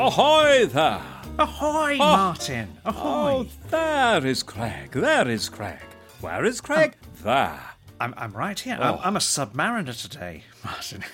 Ahoy 0.00 0.64
there! 0.64 1.02
Ahoy, 1.38 1.98
ah. 2.00 2.16
Martin! 2.16 2.74
Ahoy! 2.86 3.30
Oh, 3.30 3.46
there 3.68 4.26
is 4.26 4.42
Craig. 4.42 4.92
There 4.92 5.28
is 5.28 5.50
Craig. 5.50 5.78
Where 6.22 6.46
is 6.46 6.62
Craig? 6.62 6.96
Um, 7.02 7.22
there. 7.22 7.60
I'm, 8.00 8.14
I'm 8.16 8.32
right 8.32 8.58
here. 8.58 8.78
Oh. 8.80 8.94
I'm, 8.94 8.98
I'm 9.04 9.16
a 9.16 9.18
submariner 9.18 9.94
today, 10.00 10.44
Martin. 10.64 11.04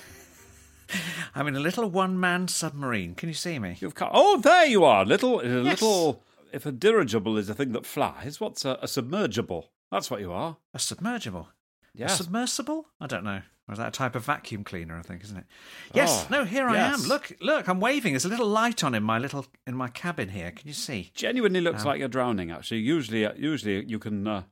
I'm 1.35 1.47
in 1.47 1.57
a 1.57 1.59
little 1.59 1.89
one-man 1.89 2.47
submarine. 2.47 3.13
Can 3.13 3.27
you 3.27 3.35
see 3.35 3.59
me? 3.59 3.75
You've 3.81 3.93
come. 3.93 4.09
Oh, 4.13 4.39
there 4.39 4.65
you 4.65 4.85
are. 4.85 5.03
Little, 5.03 5.41
a 5.41 5.43
little. 5.43 6.23
If 6.53 6.65
a 6.65 6.71
dirigible 6.71 7.37
is 7.37 7.49
a 7.49 7.53
thing 7.53 7.73
that 7.73 7.85
flies, 7.85 8.39
what's 8.39 8.63
a, 8.63 8.79
a 8.81 8.87
submergible? 8.87 9.65
That's 9.91 10.09
what 10.09 10.21
you 10.21 10.31
are. 10.31 10.55
A 10.73 10.79
submergible. 10.79 11.47
Yes. 11.97 12.13
A 12.19 12.23
submersible? 12.23 12.85
I 13.01 13.07
don't 13.07 13.23
know. 13.23 13.41
Or 13.67 13.73
is 13.73 13.79
that 13.79 13.87
a 13.89 13.91
type 13.91 14.15
of 14.15 14.23
vacuum 14.23 14.63
cleaner? 14.63 14.97
I 14.97 15.01
think, 15.01 15.23
isn't 15.23 15.35
it? 15.37 15.45
Yes. 15.93 16.25
Oh, 16.25 16.27
no. 16.31 16.45
Here 16.45 16.67
I 16.69 16.77
am. 16.77 17.01
Look. 17.01 17.35
Look. 17.41 17.67
I'm 17.67 17.81
waving. 17.81 18.13
There's 18.13 18.23
a 18.23 18.29
little 18.29 18.47
light 18.47 18.81
on 18.83 18.95
in 18.95 19.03
my 19.03 19.17
little 19.19 19.45
in 19.65 19.75
my 19.75 19.89
cabin 19.89 20.29
here. 20.29 20.51
Can 20.51 20.67
you 20.67 20.73
see? 20.73 21.11
Genuinely 21.13 21.59
looks 21.59 21.81
Um, 21.81 21.87
like 21.87 21.99
you're 21.99 22.07
drowning. 22.07 22.49
Actually, 22.49 22.79
usually, 22.79 23.25
uh, 23.25 23.33
usually 23.35 23.83
you 23.85 23.99
can. 23.99 24.25
Uh, 24.25 24.43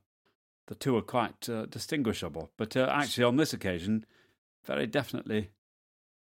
the 0.66 0.74
two 0.74 0.96
are 0.96 1.02
quite 1.02 1.48
uh, 1.48 1.64
distinguishable, 1.66 2.50
but 2.58 2.76
uh, 2.76 2.88
actually 2.92 3.24
on 3.24 3.36
this 3.36 3.52
occasion, 3.54 4.04
very 4.66 4.86
definitely 4.86 5.50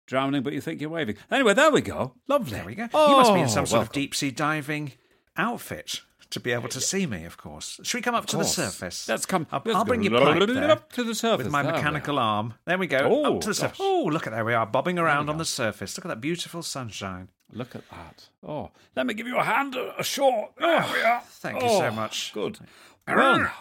drowning. 0.07 0.43
But 0.43 0.53
you 0.53 0.61
think 0.61 0.79
you're 0.79 0.89
waving. 0.89 1.17
Anyway, 1.29 1.55
there 1.55 1.71
we 1.71 1.81
go. 1.81 2.13
Lovely. 2.29 2.53
There 2.53 2.65
we 2.65 2.75
go. 2.75 2.87
Oh, 2.93 3.09
you 3.11 3.17
must 3.17 3.33
be 3.33 3.41
in 3.41 3.49
some 3.49 3.65
sort 3.65 3.81
of 3.81 3.91
deep 3.91 4.15
sea 4.15 4.31
diving 4.31 4.93
outfit 5.35 6.01
to 6.31 6.39
be 6.39 6.51
able 6.51 6.69
to 6.69 6.81
see 6.81 7.05
me. 7.05 7.25
Of 7.25 7.37
course. 7.37 7.79
Should 7.83 7.97
we 7.97 8.01
come 8.01 8.15
up 8.15 8.25
to 8.27 8.37
the 8.37 8.43
surface? 8.43 9.07
Let's 9.07 9.25
come. 9.25 9.47
I'll, 9.51 9.61
let's 9.65 9.75
I'll 9.77 9.85
bring 9.85 10.03
you 10.03 10.15
up 10.15 10.91
to 10.93 11.03
the 11.03 11.15
surface 11.15 11.45
with 11.45 11.51
my 11.51 11.63
There 11.63 11.71
mechanical 11.73 12.19
arm. 12.19 12.53
There 12.65 12.77
we 12.77 12.87
go. 12.87 12.99
Oh, 12.99 13.35
up 13.35 13.41
to 13.41 13.47
the 13.49 13.53
surface. 13.53 13.79
Oh, 13.81 14.09
look 14.11 14.27
at 14.27 14.33
there 14.33 14.45
we 14.45 14.53
are, 14.53 14.65
bobbing 14.65 14.99
around 14.99 15.29
on 15.29 15.37
the 15.37 15.45
surface. 15.45 15.97
Look 15.97 16.05
at 16.05 16.09
that 16.09 16.21
beautiful 16.21 16.61
sunshine. 16.63 17.29
Look 17.51 17.75
at 17.75 17.89
that. 17.89 18.29
Oh, 18.45 18.69
let 18.95 19.07
me 19.07 19.13
give 19.15 19.27
you 19.27 19.37
a 19.37 19.43
hand 19.43 19.75
ashore. 19.97 20.49
There 20.59 20.85
we 20.93 21.01
are. 21.01 21.21
Thank 21.25 21.63
you 21.63 21.69
so 21.69 21.87
Oh, 21.87 21.91
much. 21.91 22.31
Good. 22.33 22.59
Well, 23.07 23.51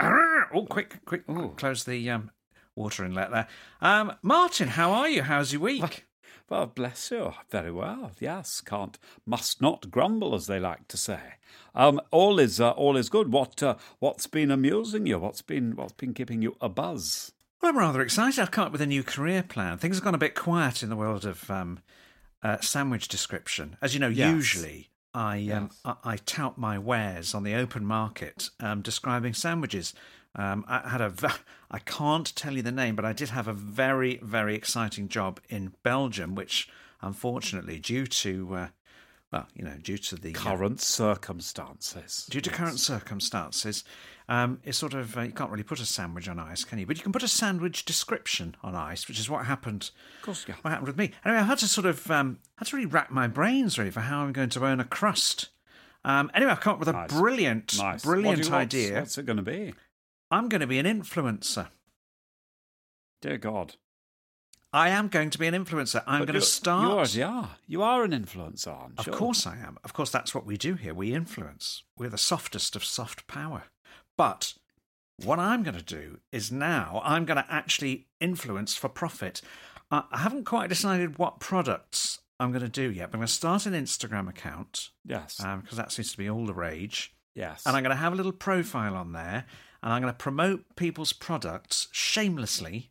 oh, 0.53 0.67
quick, 0.69 1.05
quick, 1.07 1.25
close 1.57 1.85
the 1.85 2.11
um, 2.11 2.31
water 2.77 3.03
inlet 3.05 3.31
there. 3.31 3.49
Um, 3.81 4.13
Martin, 4.21 4.69
how 4.69 4.93
are 4.93 5.09
you? 5.09 5.23
How's 5.23 5.55
your 5.55 5.63
week? 5.63 6.05
Well, 6.49 6.67
bless 6.67 7.11
you. 7.11 7.33
Very 7.51 7.71
well. 7.73 8.13
Yes, 8.21 8.61
can't, 8.61 8.99
must 9.27 9.61
not 9.61 9.91
grumble, 9.91 10.35
as 10.35 10.47
they 10.47 10.59
like 10.59 10.89
to 10.89 10.97
say. 10.97 11.21
Um, 11.75 12.01
all 12.11 12.39
is 12.39 12.61
uh, 12.61 12.71
all 12.71 12.97
is 12.97 13.09
good. 13.09 13.33
What 13.33 13.63
uh, 13.63 13.77
what's 13.99 14.27
been 14.27 14.51
amusing 14.51 15.07
you? 15.07 15.19
What's 15.19 15.43
been 15.43 15.77
what's 15.77 15.93
been 15.93 16.15
keeping 16.15 16.43
you 16.43 16.57
a 16.61 16.69
buzz? 16.69 17.33
Well, 17.61 17.71
I'm 17.71 17.79
rather 17.79 18.01
excited. 18.01 18.41
I've 18.41 18.51
come 18.51 18.67
up 18.67 18.73
with 18.73 18.81
a 18.81 18.87
new 18.87 19.03
career 19.03 19.43
plan. 19.43 19.79
Things 19.79 19.97
have 19.97 20.05
gone 20.05 20.15
a 20.15 20.19
bit 20.19 20.35
quiet 20.35 20.83
in 20.83 20.89
the 20.91 20.97
world 20.97 21.25
of 21.25 21.51
um, 21.51 21.81
uh, 22.43 22.59
sandwich 22.61 23.09
description. 23.09 23.77
As 23.83 23.95
you 23.95 24.01
know, 24.01 24.09
Yes. 24.09 24.33
usually 24.33 24.91
I, 25.13 25.49
um, 25.51 25.71
I 25.85 25.95
I 26.05 26.17
tout 26.17 26.57
my 26.59 26.79
wares 26.79 27.35
on 27.35 27.43
the 27.43 27.55
open 27.55 27.85
market, 27.85 28.51
um, 28.61 28.81
describing 28.83 29.35
sandwiches. 29.35 29.93
Um, 30.39 30.65
I 30.69 30.89
had 30.89 31.01
a 31.03 31.13
I 31.71 31.79
can't 31.81 32.35
tell 32.35 32.55
you 32.55 32.63
the 32.63 32.73
name, 32.73 32.97
but 32.97 33.05
I 33.05 33.13
did 33.13 33.29
have 33.31 33.47
a 33.49 33.53
very 33.53 34.19
very 34.23 34.55
exciting 34.55 35.09
job 35.09 35.41
in 35.51 35.73
Belgium, 35.83 36.35
which 36.35 36.69
unfortunately, 37.03 37.79
due 37.79 38.07
to 38.07 38.55
uh, 38.55 38.69
well, 39.31 39.47
you 39.55 39.63
know, 39.65 39.75
due 39.83 39.99
to 39.99 40.17
the 40.17 40.31
uh, 40.35 40.39
Current 40.39 40.81
circumstances. 40.81 42.27
due 42.31 42.41
to 42.41 42.51
current 42.51 42.79
circumstances, 42.81 43.85
um, 44.29 44.61
it's 44.65 44.79
sort 44.79 44.95
of 44.95 45.17
uh, 45.19 45.23
you 45.23 45.33
can't 45.33 45.51
really 45.51 45.63
put 45.65 45.81
a 45.81 45.85
sandwich 45.87 46.29
on 46.29 46.39
ice, 46.39 46.65
can 46.65 46.79
you? 46.79 46.87
But 46.87 46.97
you 46.97 47.03
can 47.03 47.13
put 47.13 47.23
a 47.23 47.29
sandwich 47.29 47.85
description 47.85 48.55
on 48.63 48.75
ice, 48.75 49.07
which 49.09 49.19
is 49.19 49.29
what 49.29 49.45
happened. 49.47 49.91
Of 50.21 50.25
course, 50.25 50.45
yeah. 50.49 50.55
What 50.63 50.71
happened 50.71 50.89
with 50.89 50.97
me? 50.99 51.11
Anyway, 51.25 51.41
I 51.41 51.45
had 51.45 51.59
to 51.59 51.69
sort 51.69 51.87
of 51.87 52.11
um, 52.11 52.39
had 52.57 52.69
to 52.69 52.77
really 52.77 52.87
rack 52.87 53.11
my 53.11 53.27
brains 53.27 53.79
really 53.79 53.91
for 53.91 54.01
how 54.01 54.21
I'm 54.21 54.33
going 54.33 54.51
to 54.51 54.65
earn 54.65 54.81
a 54.81 54.85
crust. 54.85 55.49
Um, 56.05 56.31
anyway, 56.33 56.53
I've 56.53 56.61
come 56.61 56.75
up 56.75 56.79
with 56.79 56.89
a 56.89 56.93
Nice. 56.93 57.11
brilliant, 57.13 57.77
Nice. 57.79 58.05
brilliant 58.05 58.27
What 58.29 58.37
do 58.37 58.49
you- 58.49 58.53
what's- 58.53 58.63
idea. 58.75 59.01
What's 59.01 59.19
it 59.19 59.27
going 59.27 59.37
to 59.37 59.43
be? 59.43 59.75
I'm 60.31 60.49
going 60.49 60.61
to 60.61 60.67
be 60.67 60.79
an 60.79 60.87
influencer. 60.87 61.69
Dear 63.23 63.39
God. 63.39 63.77
I 64.73 64.91
am 64.91 65.09
going 65.09 65.31
to 65.31 65.39
be 65.39 65.47
an 65.47 65.55
influencer. 65.55 66.03
I'm 66.07 66.21
But 66.21 66.27
going 66.29 66.41
to 66.41 66.45
start. 66.47 66.85
You 66.85 66.93
already 66.93 67.23
are. 67.23 67.51
You 67.67 67.83
are 67.83 68.05
an 68.05 68.11
influencer, 68.11 68.69
aren't 68.69 68.99
Of 68.99 69.07
you? 69.07 69.13
course 69.15 69.47
I 69.47 69.57
am. 69.57 69.79
Of 69.83 69.95
course, 69.95 70.11
that's 70.11 70.35
what 70.35 70.45
we 70.45 70.59
do 70.59 70.75
here. 70.75 70.93
We 70.93 71.15
influence. 71.15 71.85
We're 71.97 72.11
the 72.11 72.19
softest 72.19 72.77
of 72.77 72.85
soft 72.85 73.27
power. 73.27 73.65
But 74.19 74.55
what 75.25 75.39
I'm 75.39 75.63
going 75.63 75.77
to 75.77 75.83
do 75.83 76.19
is 76.33 76.53
now 76.53 77.01
I'm 77.03 77.25
going 77.25 77.39
to 77.39 77.47
actually 77.51 78.09
influence 78.21 78.75
for 78.77 78.89
profit. 78.91 79.41
I 79.91 80.03
I 80.13 80.19
haven't 80.19 80.45
quite 80.45 80.69
decided 80.69 81.17
what 81.19 81.41
products 81.41 82.19
I'm 82.39 82.51
going 82.53 82.63
to 82.63 82.69
do 82.69 82.91
yet, 82.93 83.11
but 83.11 83.17
I'm 83.17 83.21
going 83.21 83.27
to 83.29 83.33
start 83.33 83.65
an 83.65 83.73
Instagram 83.73 84.29
account 84.29 84.91
Yes. 85.05 85.43
Um, 85.43 85.61
because 85.63 85.79
that 85.79 85.93
seems 85.93 86.13
to 86.13 86.19
be 86.19 86.29
all 86.29 86.45
the 86.45 86.53
rage. 86.55 87.15
yes. 87.35 87.65
And 87.65 87.75
I'm 87.75 87.83
going 87.83 87.97
to 87.97 88.01
have 88.03 88.13
a 88.13 88.17
little 88.17 88.33
profile 88.33 88.95
on 88.97 89.13
there 89.13 89.47
and 89.83 89.93
I'm 89.93 90.03
going 90.03 90.13
to 90.13 90.19
promote 90.19 90.65
people's 90.77 91.13
products 91.13 91.89
shamelessly. 91.93 92.91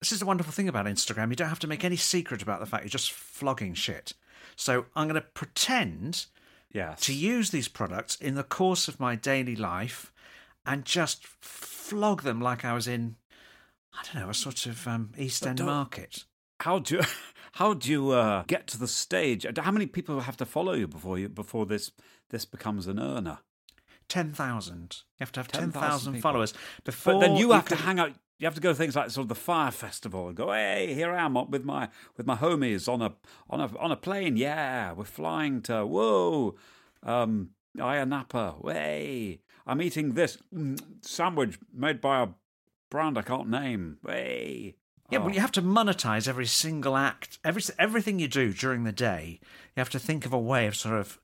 This 0.00 0.12
is 0.12 0.20
the 0.20 0.26
wonderful 0.26 0.52
thing 0.52 0.68
about 0.68 0.86
Instagram. 0.86 1.30
You 1.30 1.36
don't 1.36 1.48
have 1.48 1.58
to 1.60 1.66
make 1.66 1.84
any 1.84 1.96
secret 1.96 2.42
about 2.42 2.60
the 2.60 2.66
fact 2.66 2.84
you're 2.84 2.90
just 2.90 3.12
flogging 3.12 3.74
shit. 3.74 4.12
So 4.54 4.86
I'm 4.94 5.08
going 5.08 5.20
to 5.20 5.26
pretend 5.26 6.26
yes. 6.72 7.00
to 7.02 7.14
use 7.14 7.50
these 7.50 7.68
products 7.68 8.16
in 8.16 8.34
the 8.34 8.42
course 8.42 8.88
of 8.88 9.00
my 9.00 9.14
daily 9.14 9.56
life 9.56 10.12
and 10.64 10.84
just 10.84 11.26
flog 11.26 12.22
them 12.22 12.40
like 12.40 12.64
I 12.64 12.74
was 12.74 12.86
in, 12.86 13.16
I 13.94 14.02
don't 14.04 14.22
know, 14.22 14.30
a 14.30 14.34
sort 14.34 14.66
of 14.66 14.86
um, 14.86 15.12
East 15.16 15.46
End 15.46 15.64
market. 15.64 16.24
How 16.60 16.78
do 16.78 16.96
you, 16.96 17.02
how 17.52 17.74
do 17.74 17.90
you 17.90 18.10
uh, 18.10 18.44
get 18.46 18.66
to 18.68 18.78
the 18.78 18.88
stage? 18.88 19.46
How 19.58 19.70
many 19.70 19.86
people 19.86 20.20
have 20.20 20.36
to 20.38 20.46
follow 20.46 20.72
you 20.72 20.88
before 20.88 21.18
you 21.18 21.28
before 21.28 21.66
this 21.66 21.92
this 22.30 22.44
becomes 22.44 22.86
an 22.86 22.98
earner? 22.98 23.38
10,000. 24.08 25.02
You 25.18 25.24
have 25.24 25.32
to 25.32 25.40
have 25.40 25.48
10,000 25.48 25.72
10,000 25.72 26.20
followers 26.20 26.54
before. 26.84 27.14
But 27.14 27.20
then 27.20 27.36
you 27.36 27.52
have 27.52 27.68
to 27.68 27.76
hang 27.76 27.98
out. 27.98 28.12
You 28.38 28.46
have 28.46 28.54
to 28.54 28.60
go 28.60 28.68
to 28.70 28.74
things 28.74 28.94
like 28.94 29.10
sort 29.10 29.24
of 29.24 29.28
the 29.28 29.34
Fyre 29.34 29.70
Festival 29.70 30.28
and 30.28 30.36
go, 30.36 30.52
hey, 30.52 30.92
here 30.92 31.10
I 31.10 31.24
am 31.24 31.36
up 31.38 31.48
with 31.48 31.64
my 31.64 31.88
with 32.18 32.26
my 32.26 32.36
homies 32.36 32.86
on 32.92 33.00
a 33.00 33.14
on 33.48 33.60
a 33.60 33.76
on 33.78 33.90
a 33.90 33.96
plane. 33.96 34.36
Yeah, 34.36 34.92
we're 34.92 35.04
flying 35.04 35.62
to 35.62 35.86
whoa, 35.86 36.54
um, 37.02 37.50
Ayia 37.78 38.06
Napa. 38.06 38.56
Hey, 38.64 39.40
I'm 39.66 39.80
eating 39.80 40.12
this 40.14 40.36
sandwich 41.00 41.58
made 41.72 42.00
by 42.00 42.22
a 42.24 42.28
brand 42.90 43.16
I 43.18 43.22
can't 43.22 43.48
name. 43.48 43.98
Hey, 44.06 44.76
Yeah, 45.10 45.20
Oh. 45.20 45.24
but 45.24 45.34
you 45.34 45.40
have 45.40 45.52
to 45.52 45.62
monetize 45.62 46.28
every 46.28 46.46
single 46.46 46.96
act, 46.96 47.38
every 47.44 47.62
everything 47.78 48.18
you 48.18 48.28
do 48.28 48.52
during 48.52 48.84
the 48.84 48.92
day. 48.92 49.40
You 49.74 49.80
have 49.80 49.90
to 49.90 49.98
think 49.98 50.26
of 50.26 50.32
a 50.32 50.38
way 50.38 50.66
of 50.66 50.76
sort 50.76 50.98
of, 50.98 51.18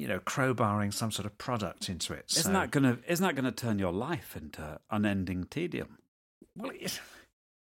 you 0.00 0.08
know, 0.08 0.18
crowbarring 0.20 0.92
some 0.94 1.10
sort 1.10 1.26
of 1.26 1.36
product 1.36 1.88
into 1.88 2.12
it. 2.14 2.24
Isn't 2.30 2.42
So- 2.44 2.52
that 2.52 2.70
gonna 2.70 2.98
isn't 3.06 3.24
that 3.26 3.34
gonna 3.36 3.52
turn 3.52 3.78
your 3.78 3.92
life 3.92 4.36
into 4.36 4.80
unending 4.90 5.44
tedium? 5.44 5.98
well? 6.56 6.72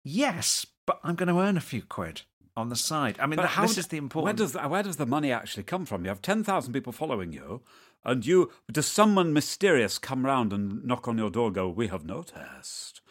Yes, 0.03 0.65
but 0.87 0.99
I'm 1.03 1.15
going 1.15 1.27
to 1.27 1.39
earn 1.39 1.57
a 1.57 1.61
few 1.61 1.81
quid 1.83 2.21
on 2.55 2.69
the 2.69 2.75
side. 2.75 3.17
I 3.19 3.25
mean, 3.27 3.35
But 3.37 3.47
how 3.49 3.63
this 3.63 3.75
d- 3.75 3.79
is 3.81 3.87
the 3.87 3.97
Where 3.97 4.03
important. 4.03 4.37
does 4.37 4.53
the, 4.53 4.61
where 4.67 4.83
does 4.83 4.95
the 4.97 5.05
money 5.05 5.31
actually 5.31 5.63
come 5.63 5.85
from? 5.85 6.03
You 6.03 6.09
have 6.09 6.21
ten 6.21 6.43
thousand 6.43 6.73
people 6.73 6.93
following 6.93 7.33
you, 7.33 7.61
and 8.03 8.25
you 8.25 8.51
does 8.71 8.87
someone 8.87 9.33
mysterious 9.33 9.99
come 9.99 10.25
round 10.25 10.53
and 10.53 10.83
knock 10.85 11.07
on 11.07 11.17
your 11.17 11.29
door? 11.29 11.47
and 11.47 11.55
Go, 11.55 11.67
we 11.69 11.87
have 11.87 12.05
noticed, 12.05 13.01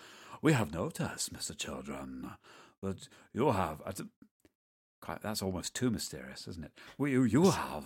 we 0.43 0.55
have 0.55 0.73
noticed, 0.73 1.31
Mister 1.33 1.55
Children, 1.55 2.31
that 2.83 3.09
you 3.35 3.53
have. 3.53 3.83
I 3.87 3.93
d- 3.93 4.05
Quite, 5.01 5.23
that's 5.23 5.43
almost 5.43 5.75
too 5.77 5.91
mysterious, 5.91 6.49
isn't 6.49 6.65
it? 6.65 6.73
Well, 6.99 7.09
you, 7.09 7.23
you 7.23 7.51
have 7.53 7.85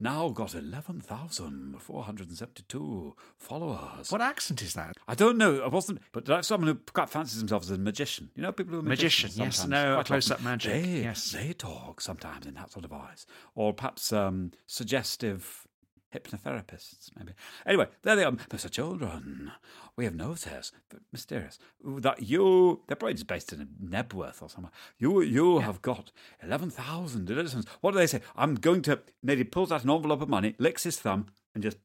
now 0.00 0.28
got 0.30 0.54
11,472 0.54 3.16
followers. 3.36 4.10
what 4.10 4.20
accent 4.20 4.62
is 4.62 4.74
that? 4.74 4.96
I 5.08 5.14
don't 5.14 5.38
know. 5.38 5.60
I 5.62 5.68
wasn't, 5.68 6.00
but 6.12 6.28
like 6.28 6.44
someone 6.44 6.68
who 6.68 6.74
quite 6.92 7.08
fancies 7.10 7.38
himself 7.38 7.62
as 7.64 7.70
a 7.70 7.78
magician. 7.78 8.30
You 8.34 8.42
know, 8.42 8.52
people 8.52 8.74
who 8.74 8.80
are 8.80 8.82
Magician, 8.82 9.30
yes. 9.34 9.66
No, 9.66 10.02
close-up 10.04 10.38
often, 10.38 10.50
magic, 10.50 10.72
They, 10.72 11.02
yes. 11.02 11.32
they 11.32 11.52
talk 11.52 12.00
sometimes 12.00 12.46
in 12.46 12.54
that 12.54 12.72
sort 12.72 12.84
of 12.84 12.90
voice, 12.90 13.26
or 13.54 13.72
perhaps 13.72 14.12
um, 14.12 14.52
suggestive 14.66 15.66
hypnotherapists, 16.14 17.10
maybe. 17.18 17.32
Anyway, 17.66 17.88
there 18.02 18.16
they 18.16 18.24
are, 18.24 18.32
Mr. 18.32 18.70
Children. 18.70 19.52
We 19.96 20.04
have 20.04 20.14
no 20.14 20.28
noticed, 20.28 20.74
mysterious, 21.12 21.58
that 21.82 22.22
you, 22.22 22.82
they're 22.86 22.96
probably 22.96 23.14
just 23.14 23.26
based 23.26 23.52
in 23.52 23.68
Knebworth 23.82 24.42
or 24.42 24.48
somewhere. 24.48 24.72
You 24.98 25.20
you 25.22 25.58
yeah. 25.58 25.66
have 25.66 25.82
got 25.82 26.12
11,000 26.42 27.28
listeners. 27.28 27.66
What 27.80 27.92
do 27.92 27.98
they 27.98 28.06
say? 28.06 28.20
I'm 28.36 28.54
going 28.54 28.82
to, 28.82 29.00
Neddy 29.22 29.44
pulls 29.44 29.72
out 29.72 29.84
an 29.84 29.90
envelope 29.90 30.22
of 30.22 30.28
money, 30.28 30.54
licks 30.58 30.84
his 30.84 30.98
thumb, 30.98 31.26
and 31.54 31.62
just 31.62 31.78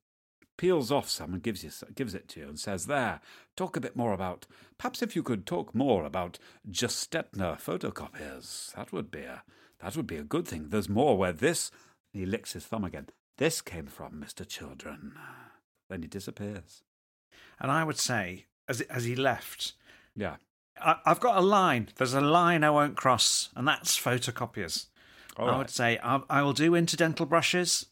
peels 0.58 0.92
off 0.92 1.10
some 1.10 1.34
and 1.34 1.42
gives 1.42 1.64
you 1.64 1.72
gives 1.96 2.14
it 2.14 2.28
to 2.28 2.42
you 2.42 2.48
and 2.50 2.60
says, 2.60 2.86
"There, 2.86 3.22
talk 3.56 3.78
a 3.78 3.82
bit 3.82 3.96
more 3.96 4.12
about. 4.12 4.46
Perhaps 4.78 5.02
if 5.02 5.16
you 5.16 5.24
could 5.24 5.46
talk 5.46 5.74
more 5.74 6.04
about 6.04 6.38
Gestetner 6.70 7.58
photocopiers, 7.62 8.74
that 8.74 8.92
would 8.92 9.10
be 9.10 9.22
a 9.22 9.44
that 9.80 9.96
would 9.96 10.08
be 10.08 10.18
a 10.18 10.24
good 10.24 10.48
thing. 10.48 10.70
There's 10.70 10.90
more 10.90 11.18
where 11.18 11.34
this." 11.34 11.72
He 12.12 12.25
licks 12.25 12.54
his 12.54 12.66
thumb 12.66 12.84
again. 12.84 13.08
This 13.39 13.62
came 13.62 13.86
from 13.86 14.19
Mister 14.19 14.44
Children. 14.44 15.13
Then 15.89 16.01
he 16.01 16.09
disappears. 16.09 16.83
And 17.57 17.71
I 17.71 17.86
would 17.86 17.97
say, 17.97 18.47
as 18.68 18.81
as 18.81 19.06
he 19.06 19.15
left, 19.15 19.74
yeah, 20.13 20.36
I, 20.80 20.97
have 21.06 21.21
got 21.21 21.38
a 21.38 21.41
line. 21.41 21.88
There's 21.95 22.13
a 22.13 22.19
line 22.19 22.65
I 22.65 22.69
won't 22.69 22.97
cross, 22.97 23.47
and 23.56 23.65
that's 23.65 23.97
photocopiers. 23.97 24.88
All 25.38 25.47
I 25.47 25.51
right. 25.51 25.57
would 25.57 25.69
say 25.69 25.97
I, 26.03 26.21
I 26.30 26.41
will 26.41 26.51
do 26.51 26.71
interdental 26.71 27.30
brushes 27.30 27.86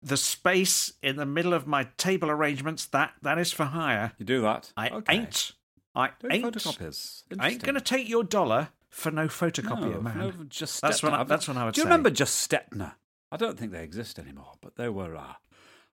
the 0.00 0.16
space 0.16 0.92
in 1.02 1.16
the 1.16 1.26
middle 1.26 1.52
of 1.52 1.66
my 1.66 1.88
table 1.96 2.30
arrangements 2.30 2.86
that 2.86 3.14
that 3.22 3.38
is 3.38 3.52
for 3.52 3.64
hire. 3.64 4.12
You 4.18 4.24
do 4.24 4.40
that? 4.42 4.72
I 4.76 4.90
okay. 4.90 5.16
ain't. 5.16 5.50
I 5.96 6.10
Doing 6.20 6.32
ain't. 6.32 6.54
Photocopies. 6.54 7.22
I 7.40 7.50
ain't 7.50 7.62
going 7.64 7.74
to 7.74 7.80
take 7.80 8.08
your 8.08 8.22
dollar 8.22 8.68
for 8.88 9.10
no 9.10 9.26
photocopier, 9.26 9.94
no, 9.94 10.00
man. 10.00 10.18
No, 10.18 10.32
just 10.48 10.80
that's 10.80 11.02
what 11.02 11.12
I, 11.12 11.24
that's 11.24 11.48
what 11.48 11.56
I 11.56 11.64
would. 11.64 11.74
Do 11.74 11.80
you 11.80 11.84
say. 11.84 11.88
remember 11.88 12.10
Gestetner? 12.10 12.92
I 13.30 13.36
don't 13.36 13.58
think 13.58 13.72
they 13.72 13.82
exist 13.82 14.18
anymore, 14.18 14.52
but 14.60 14.76
they 14.76 14.88
were. 14.88 15.16
Uh, 15.16 15.34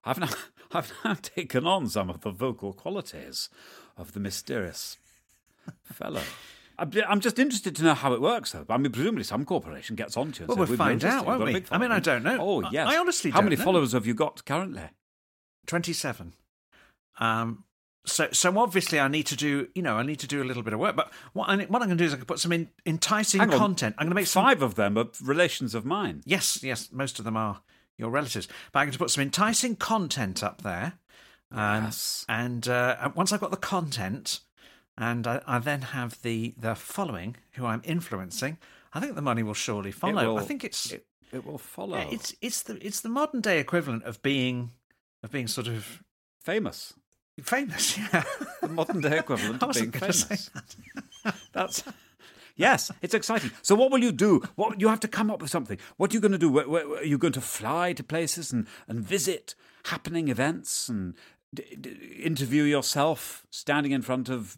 I've 0.04 0.18
now 0.18 0.28
I've 0.72 0.92
now 1.04 1.14
taken 1.14 1.66
on 1.66 1.88
some 1.88 2.10
of 2.10 2.20
the 2.20 2.30
vocal 2.30 2.72
qualities 2.72 3.48
of 3.96 4.12
the 4.12 4.20
mysterious 4.20 4.98
fellow. 5.84 6.22
I'm 6.78 7.20
just 7.20 7.38
interested 7.38 7.76
to 7.76 7.84
know 7.84 7.94
how 7.94 8.14
it 8.14 8.20
works, 8.20 8.50
though. 8.50 8.66
I 8.68 8.78
mean, 8.78 8.90
presumably 8.90 9.22
some 9.22 9.44
corporation 9.44 9.94
gets 9.94 10.16
onto 10.16 10.42
it. 10.42 10.48
Well, 10.48 10.56
we'll 10.56 10.76
find 10.76 11.04
out, 11.04 11.24
won't 11.24 11.44
we? 11.44 11.64
I 11.70 11.78
mean, 11.78 11.92
I 11.92 12.00
don't 12.00 12.24
know. 12.24 12.36
Oh, 12.40 12.68
yes. 12.72 12.88
I, 12.88 12.96
honestly 12.96 13.30
How 13.30 13.42
many 13.42 13.54
know. 13.54 13.62
followers 13.62 13.92
have 13.92 14.06
you 14.06 14.14
got 14.14 14.44
currently? 14.44 14.88
27. 15.66 16.34
Um, 17.20 17.62
so, 18.04 18.28
so 18.32 18.58
obviously, 18.58 19.00
I 19.00 19.08
need 19.08 19.26
to 19.26 19.36
do, 19.36 19.68
you 19.74 19.82
know, 19.82 19.96
I 19.96 20.02
need 20.02 20.20
to 20.20 20.26
do 20.26 20.42
a 20.42 20.44
little 20.44 20.62
bit 20.62 20.72
of 20.72 20.78
work. 20.78 20.94
But 20.94 21.10
what, 21.32 21.48
I, 21.48 21.56
what 21.56 21.80
I'm 21.80 21.88
going 21.88 21.90
to 21.90 21.96
do 21.96 22.04
is 22.04 22.12
I 22.12 22.16
can 22.16 22.26
put 22.26 22.38
some 22.38 22.52
in, 22.52 22.68
enticing 22.84 23.40
Hang 23.40 23.50
content. 23.50 23.94
I'm 23.98 24.06
going 24.06 24.10
to 24.10 24.14
make 24.14 24.26
five 24.26 24.58
some... 24.58 24.66
of 24.66 24.74
them 24.74 24.98
are 24.98 25.06
relations 25.22 25.74
of 25.74 25.84
mine. 25.84 26.22
Yes, 26.26 26.62
yes, 26.62 26.90
most 26.92 27.18
of 27.18 27.24
them 27.24 27.36
are 27.36 27.60
your 27.96 28.10
relatives. 28.10 28.46
But 28.72 28.80
I'm 28.80 28.86
going 28.86 28.92
to 28.92 28.98
put 28.98 29.10
some 29.10 29.22
enticing 29.22 29.76
content 29.76 30.42
up 30.42 30.62
there. 30.62 30.94
Um, 31.50 31.84
yes. 31.84 32.26
And 32.28 32.68
uh, 32.68 33.10
once 33.14 33.32
I've 33.32 33.40
got 33.40 33.50
the 33.50 33.56
content, 33.56 34.40
and 34.98 35.26
I, 35.26 35.40
I, 35.46 35.58
then 35.58 35.82
have 35.82 36.20
the 36.22 36.54
the 36.58 36.74
following 36.74 37.36
who 37.52 37.66
I'm 37.66 37.82
influencing. 37.84 38.58
I 38.92 39.00
think 39.00 39.14
the 39.14 39.22
money 39.22 39.42
will 39.42 39.54
surely 39.54 39.92
follow. 39.92 40.34
Will, 40.34 40.38
I 40.38 40.42
think 40.42 40.62
it's 40.64 40.92
it, 40.92 41.06
it 41.32 41.44
will 41.44 41.58
follow. 41.58 42.06
It's 42.10 42.34
it's 42.40 42.62
the 42.62 42.84
it's 42.84 43.00
the 43.00 43.08
modern 43.08 43.40
day 43.40 43.58
equivalent 43.60 44.04
of 44.04 44.22
being 44.22 44.70
of 45.22 45.30
being 45.30 45.46
sort 45.46 45.68
of 45.68 46.02
famous. 46.40 46.94
Famous, 47.42 47.98
yeah. 47.98 48.22
The 48.60 48.68
modern 48.68 49.00
day 49.00 49.18
equivalent 49.18 49.62
of 49.62 49.72
being 49.74 49.90
famous. 49.90 50.24
That. 50.24 51.34
That's 51.52 51.82
Yes, 52.56 52.92
it's 53.02 53.14
exciting. 53.14 53.50
So, 53.62 53.74
what 53.74 53.90
will 53.90 53.98
you 53.98 54.12
do? 54.12 54.40
What 54.54 54.80
you 54.80 54.88
have 54.88 55.00
to 55.00 55.08
come 55.08 55.30
up 55.30 55.42
with 55.42 55.50
something. 55.50 55.78
What 55.96 56.12
are 56.12 56.14
you 56.14 56.20
going 56.20 56.32
to 56.32 56.38
do? 56.38 56.50
Where, 56.50 56.68
where, 56.68 56.86
are 56.98 57.04
you 57.04 57.18
going 57.18 57.32
to 57.32 57.40
fly 57.40 57.92
to 57.94 58.04
places 58.04 58.52
and, 58.52 58.66
and 58.86 59.00
visit 59.00 59.56
happening 59.86 60.28
events 60.28 60.88
and 60.88 61.14
d- 61.52 61.76
d- 61.80 61.90
interview 62.22 62.62
yourself 62.62 63.44
standing 63.50 63.92
in 63.92 64.02
front 64.02 64.28
of 64.28 64.56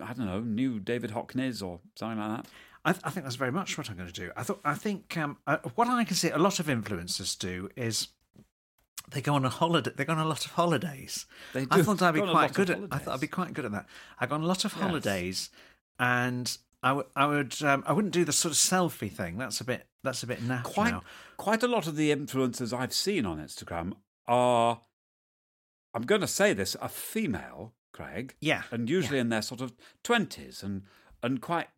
I 0.00 0.12
don't 0.12 0.26
know, 0.26 0.40
new 0.40 0.78
David 0.78 1.10
Hockneys 1.10 1.62
or 1.62 1.80
something 1.96 2.18
like 2.18 2.36
that? 2.36 2.50
I, 2.84 2.92
th- 2.92 3.02
I, 3.04 3.10
think 3.10 3.24
that's 3.24 3.36
very 3.36 3.52
much 3.52 3.76
what 3.76 3.90
I'm 3.90 3.96
going 3.96 4.08
to 4.08 4.12
do. 4.12 4.30
I 4.36 4.42
thought 4.44 4.60
I 4.64 4.74
think 4.74 5.16
um, 5.16 5.38
uh, 5.46 5.58
what 5.74 5.88
I 5.88 6.04
can 6.04 6.16
see 6.16 6.30
a 6.30 6.38
lot 6.38 6.60
of 6.60 6.66
influencers 6.66 7.36
do 7.36 7.68
is 7.76 8.08
they 9.10 9.20
go 9.20 9.34
on 9.34 9.44
a 9.44 9.48
holiday. 9.48 9.90
They 9.94 10.04
go 10.04 10.12
on 10.12 10.18
a 10.18 10.24
lot 10.24 10.44
of 10.44 10.52
holidays. 10.52 11.26
They 11.52 11.62
do. 11.62 11.68
I 11.70 11.82
thought 11.82 12.02
I'd 12.02 12.14
be 12.14 12.20
quite 12.20 12.54
good 12.54 12.70
at. 12.70 12.78
I 12.90 12.98
thought 12.98 13.14
I'd 13.14 13.20
be 13.20 13.26
quite 13.26 13.52
good 13.52 13.64
at 13.64 13.72
that. 13.72 13.86
I 14.18 14.26
go 14.26 14.34
on 14.34 14.42
a 14.42 14.46
lot 14.46 14.64
of 14.64 14.72
yes. 14.72 14.80
holidays, 14.80 15.50
and 15.98 16.56
I, 16.82 16.88
w- 16.88 17.08
I 17.14 17.26
would 17.26 17.62
um, 17.62 17.84
I 17.86 17.92
wouldn't 17.92 18.14
do 18.14 18.24
the 18.24 18.32
sort 18.32 18.52
of 18.52 18.58
selfie 18.58 19.10
thing. 19.10 19.38
That's 19.38 19.60
a 19.60 19.64
bit 19.64 19.86
that's 20.02 20.22
a 20.22 20.26
bit 20.26 20.40
naff 20.40 20.64
quite, 20.64 20.90
now. 20.90 21.02
Quite 21.36 21.62
a 21.62 21.68
lot 21.68 21.86
of 21.86 21.96
the 21.96 22.14
influencers 22.14 22.76
I've 22.76 22.94
seen 22.94 23.26
on 23.26 23.38
Instagram 23.38 23.94
are. 24.26 24.80
I'm 25.94 26.02
going 26.02 26.22
to 26.22 26.26
say 26.26 26.52
this: 26.52 26.76
a 26.80 26.88
female 26.88 27.74
Craig. 27.92 28.34
Yeah. 28.40 28.62
And 28.70 28.88
usually 28.88 29.18
yeah. 29.18 29.22
in 29.22 29.28
their 29.28 29.42
sort 29.42 29.60
of 29.60 29.72
20s 30.04 30.62
and, 30.62 30.82
and 31.22 31.40
quite 31.40 31.68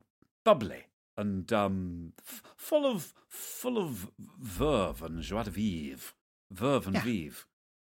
bubbly 0.44 0.86
and 1.16 1.52
um, 1.52 2.12
f- 2.26 2.42
full 2.56 2.86
of 2.86 3.12
full 3.28 3.78
of 3.78 4.10
verve 4.40 5.02
and 5.02 5.22
joie 5.22 5.42
de 5.42 5.50
vivre. 5.50 6.12
Verve 6.54 6.86
and 6.86 6.94
yeah. 6.96 7.02
vive. 7.02 7.46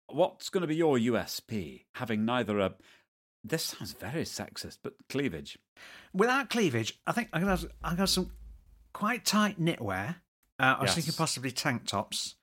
What's 0.07 0.49
going 0.49 0.61
to 0.61 0.67
be 0.67 0.75
your 0.75 0.97
USP? 0.97 1.85
Having 1.95 2.25
neither 2.25 2.59
a. 2.59 2.73
This 3.43 3.63
sounds 3.63 3.93
very 3.93 4.23
sexist, 4.23 4.77
but 4.81 4.93
cleavage. 5.09 5.57
Without 6.13 6.49
cleavage, 6.49 6.99
I 7.05 7.11
think 7.11 7.29
I'm 7.33 7.45
have, 7.45 7.65
I'm 7.83 7.95
to 7.95 8.01
have 8.01 8.09
some 8.09 8.31
quite 8.93 9.25
tight 9.25 9.59
knitwear. 9.59 10.15
Uh, 10.59 10.75
I 10.77 10.81
was 10.81 10.89
yes. 10.89 10.95
thinking 10.95 11.13
possibly 11.17 11.51
tank 11.51 11.85
tops. 11.85 12.35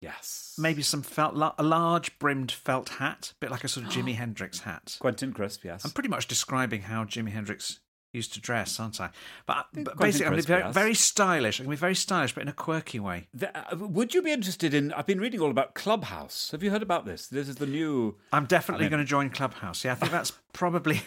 Yes. 0.00 0.56
Maybe 0.58 0.82
some 0.82 1.02
felt, 1.02 1.34
a 1.58 1.62
large 1.62 2.18
brimmed 2.18 2.50
felt 2.50 2.88
hat, 2.88 3.32
a 3.32 3.38
bit 3.38 3.50
like 3.50 3.64
a 3.64 3.68
sort 3.68 3.86
of 3.86 3.92
Jimi 3.92 4.14
Hendrix 4.16 4.60
hat. 4.60 4.96
Quentin 4.98 5.32
Crisp, 5.32 5.64
yes. 5.64 5.84
I'm 5.84 5.90
pretty 5.90 6.08
much 6.08 6.26
describing 6.26 6.82
how 6.82 7.04
Jimi 7.04 7.30
Hendrix 7.30 7.80
used 8.12 8.32
to 8.34 8.40
dress, 8.40 8.78
aren't 8.80 9.00
I? 9.00 9.10
But, 9.46 9.66
but 9.72 9.96
basically, 9.98 10.36
I'm 10.36 10.42
very, 10.42 10.72
very 10.72 10.94
stylish. 10.94 11.60
I'm 11.60 11.66
going 11.66 11.76
to 11.76 11.80
be 11.80 11.80
very 11.80 11.94
stylish, 11.94 12.34
but 12.34 12.42
in 12.42 12.48
a 12.48 12.52
quirky 12.52 12.98
way. 13.00 13.28
The, 13.32 13.56
uh, 13.56 13.76
would 13.76 14.14
you 14.14 14.22
be 14.22 14.32
interested 14.32 14.74
in? 14.74 14.92
I've 14.92 15.06
been 15.06 15.20
reading 15.20 15.40
all 15.40 15.50
about 15.50 15.74
Clubhouse. 15.74 16.50
Have 16.50 16.62
you 16.62 16.70
heard 16.70 16.82
about 16.82 17.06
this? 17.06 17.26
This 17.28 17.48
is 17.48 17.56
the 17.56 17.66
new. 17.66 18.16
I'm 18.32 18.46
definitely 18.46 18.84
I 18.84 18.88
mean- 18.88 18.90
going 18.92 19.04
to 19.04 19.08
join 19.08 19.30
Clubhouse. 19.30 19.84
Yeah, 19.84 19.92
I 19.92 19.94
think 19.96 20.12
that's 20.12 20.32
probably. 20.52 21.02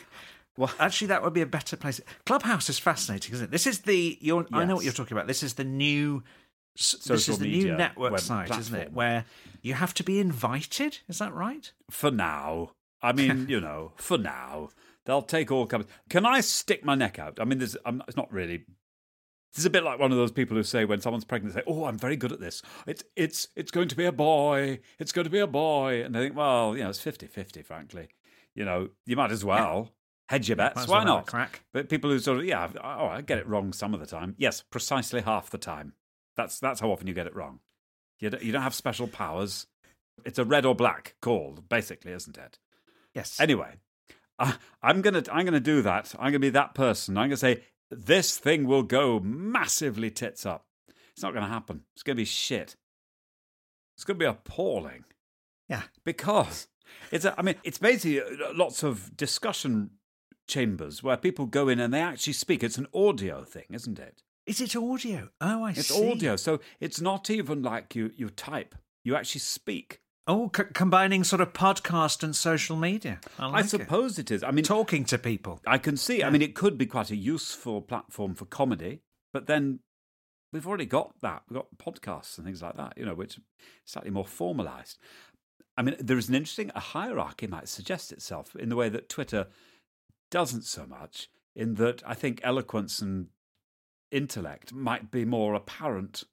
Well, 0.55 0.71
actually, 0.79 1.07
that 1.07 1.23
would 1.23 1.33
be 1.33 1.41
a 1.41 1.47
better 1.47 1.75
place. 1.75 1.99
Clubhouse 2.25 2.69
is 2.69 2.77
fascinating, 2.77 3.33
isn't 3.33 3.45
it? 3.45 3.51
This 3.51 3.65
is 3.67 3.79
the. 3.79 4.17
You're, 4.21 4.45
I 4.53 4.65
know 4.65 4.75
what 4.75 4.83
you're 4.83 4.93
talking 4.93 5.17
about. 5.17 5.27
This 5.27 5.41
is 5.43 5.55
the 5.55 5.63
new. 5.63 6.23
s- 6.77 6.91
this 6.91 7.03
Social 7.25 7.33
is 7.33 7.39
the 7.39 7.45
media 7.47 7.71
new 7.71 7.77
network 7.77 8.19
site, 8.19 8.51
isn't 8.51 8.73
it? 8.75 8.77
platform. 8.77 8.95
Where 8.95 9.25
you 9.61 9.73
have 9.73 9.93
to 9.95 10.03
be 10.03 10.19
invited. 10.19 10.99
Is 11.09 11.17
that 11.17 11.33
right? 11.33 11.71
For 11.89 12.11
now. 12.11 12.71
I 13.01 13.11
mean, 13.13 13.45
you 13.49 13.59
know, 13.59 13.93
for 13.97 14.17
now. 14.17 14.69
They'll 15.05 15.21
take 15.21 15.51
all 15.51 15.65
comers. 15.65 15.87
Can 16.09 16.25
I 16.25 16.41
stick 16.41 16.85
my 16.85 16.95
neck 16.95 17.19
out? 17.19 17.39
I 17.39 17.45
mean, 17.45 17.59
there's, 17.59 17.75
I'm, 17.85 18.01
it's 18.07 18.17
not 18.17 18.31
really. 18.31 18.65
This 19.53 19.59
is 19.59 19.65
a 19.65 19.69
bit 19.69 19.83
like 19.83 19.99
one 19.99 20.11
of 20.11 20.17
those 20.17 20.31
people 20.31 20.57
who 20.57 20.63
say 20.63 20.85
when 20.85 21.01
someone's 21.01 21.25
pregnant, 21.25 21.53
they 21.53 21.61
say, 21.61 21.65
"Oh, 21.67 21.85
I'm 21.85 21.97
very 21.97 22.15
good 22.15 22.31
at 22.31 22.39
this. 22.39 22.63
It's 22.87 23.03
it's 23.15 23.47
it's 23.55 23.69
going 23.69 23.87
to 23.89 23.95
be 23.95 24.05
a 24.05 24.11
boy. 24.11 24.79
It's 24.97 25.11
going 25.11 25.25
to 25.25 25.29
be 25.29 25.39
a 25.39 25.47
boy." 25.47 26.03
And 26.03 26.15
they 26.15 26.21
think, 26.21 26.35
well, 26.35 26.75
you 26.75 26.83
know, 26.83 26.89
it's 26.89 27.03
50-50, 27.03 27.63
frankly. 27.63 28.07
You 28.55 28.65
know, 28.65 28.89
you 29.05 29.15
might 29.15 29.31
as 29.31 29.45
well 29.45 29.91
hedge 30.29 30.49
your 30.49 30.55
bets. 30.55 30.87
Why 30.87 30.99
well 30.99 31.05
not? 31.05 31.27
crack. 31.27 31.63
But 31.73 31.89
people 31.89 32.09
who 32.09 32.19
sort 32.19 32.39
of, 32.39 32.45
yeah, 32.45 32.67
oh, 32.83 33.07
I 33.07 33.21
get 33.21 33.37
it 33.37 33.47
wrong 33.47 33.73
some 33.73 33.93
of 33.93 33.99
the 33.99 34.05
time. 34.05 34.35
Yes, 34.37 34.61
precisely 34.61 35.21
half 35.21 35.49
the 35.49 35.57
time. 35.57 35.93
That's 36.35 36.59
that's 36.59 36.79
how 36.79 36.91
often 36.91 37.07
you 37.07 37.13
get 37.13 37.27
it 37.27 37.35
wrong. 37.35 37.59
You 38.19 38.29
don't, 38.31 38.43
you 38.43 38.51
don't 38.51 38.61
have 38.63 38.73
special 38.73 39.07
powers. 39.07 39.67
It's 40.25 40.39
a 40.39 40.45
red 40.45 40.65
or 40.65 40.75
black 40.75 41.15
call, 41.21 41.59
basically, 41.69 42.13
isn't 42.13 42.37
it? 42.37 42.57
Yes. 43.13 43.39
Anyway, 43.39 43.75
I, 44.39 44.55
I'm 44.81 45.01
gonna 45.01 45.23
I'm 45.31 45.45
gonna 45.45 45.59
do 45.59 45.81
that. 45.81 46.13
I'm 46.17 46.31
gonna 46.31 46.39
be 46.39 46.49
that 46.49 46.73
person. 46.73 47.17
I'm 47.17 47.27
gonna 47.27 47.37
say 47.37 47.63
this 47.89 48.37
thing 48.37 48.65
will 48.65 48.83
go 48.83 49.19
massively 49.19 50.09
tits 50.09 50.45
up. 50.45 50.65
It's 51.11 51.21
not 51.21 51.33
gonna 51.33 51.47
happen. 51.47 51.81
It's 51.95 52.03
gonna 52.03 52.15
be 52.15 52.25
shit. 52.25 52.75
It's 53.95 54.03
gonna 54.03 54.19
be 54.19 54.25
appalling 54.25 55.05
yeah. 55.69 55.83
because 56.03 56.67
it's. 57.11 57.25
A, 57.25 57.35
I 57.37 57.43
mean, 57.43 57.55
it's 57.63 57.77
basically 57.77 58.21
uh, 58.21 58.53
lots 58.53 58.83
of 58.83 59.15
discussion 59.15 59.91
chambers 60.47 61.03
where 61.03 61.17
people 61.17 61.45
go 61.45 61.69
in 61.69 61.79
and 61.79 61.93
they 61.93 62.01
actually 62.01 62.33
speak. 62.33 62.63
It's 62.63 62.77
an 62.77 62.87
audio 62.93 63.43
thing, 63.43 63.65
isn't 63.69 63.99
it? 63.99 64.23
Is 64.45 64.59
it 64.59 64.75
audio? 64.75 65.29
Oh, 65.39 65.63
I 65.63 65.71
It's 65.71 65.87
see. 65.87 66.03
It's 66.03 66.11
audio, 66.11 66.35
so 66.35 66.59
it's 66.79 66.99
not 66.99 67.29
even 67.29 67.61
like 67.61 67.95
you 67.95 68.11
you 68.15 68.29
type. 68.29 68.75
You 69.03 69.15
actually 69.15 69.39
speak. 69.39 70.01
Oh, 70.25 70.49
c- 70.55 70.63
combining 70.73 71.23
sort 71.23 71.41
of 71.41 71.51
podcast 71.51 72.23
and 72.23 72.35
social 72.35 72.77
media. 72.77 73.19
I, 73.37 73.47
like 73.47 73.55
I 73.55 73.59
it. 73.59 73.69
suppose 73.69 74.17
it 74.17 74.31
is. 74.31 74.41
I 74.43 74.51
mean, 74.51 74.63
talking 74.63 75.03
to 75.05 75.17
people. 75.17 75.59
I 75.67 75.77
can 75.77 75.97
see. 75.97 76.23
I 76.23 76.29
mean, 76.29 76.41
it 76.41 76.55
could 76.55 76.77
be 76.77 76.85
quite 76.85 77.11
a 77.11 77.15
useful 77.15 77.81
platform 77.81 78.33
for 78.33 78.45
comedy, 78.45 79.01
but 79.33 79.47
then 79.47 79.79
we've 80.53 80.65
already 80.65 80.85
got 80.85 81.19
that. 81.21 81.43
We've 81.49 81.55
got 81.59 81.77
podcasts 81.77 82.37
and 82.37 82.45
things 82.45 82.61
like 82.61 82.77
that, 82.77 82.93
you 82.97 83.05
know, 83.05 83.15
which 83.15 83.37
are 83.37 83.41
slightly 83.83 84.11
more 84.11 84.25
formalized. 84.25 84.97
I 85.75 85.81
mean, 85.81 85.95
there 85.99 86.17
is 86.17 86.29
an 86.29 86.35
interesting 86.35 86.71
a 86.73 86.79
hierarchy 86.79 87.47
might 87.47 87.67
suggest 87.67 88.11
itself 88.11 88.55
in 88.55 88.69
the 88.69 88.75
way 88.75 88.87
that 88.89 89.09
Twitter 89.09 89.47
doesn't 90.31 90.63
so 90.63 90.85
much. 90.85 91.29
In 91.55 91.75
that, 91.75 92.01
I 92.05 92.13
think 92.13 92.39
eloquence 92.43 92.99
and 92.99 93.27
intellect 94.11 94.73
might 94.73 95.11
be 95.11 95.25
more 95.25 95.53
apparent 95.53 96.23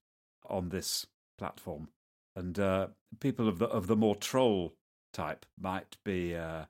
on 0.49 0.69
this 0.69 1.07
platform. 1.39 1.89
And 2.37 2.59
uh, 2.59 2.89
people 3.21 3.49
of 3.49 3.59
the 3.59 3.67
of 3.67 3.87
the 3.87 3.97
more 3.97 4.15
troll 4.17 4.75
type 5.13 5.45
might 5.59 5.97
be 6.05 6.35
uh, 6.37 6.65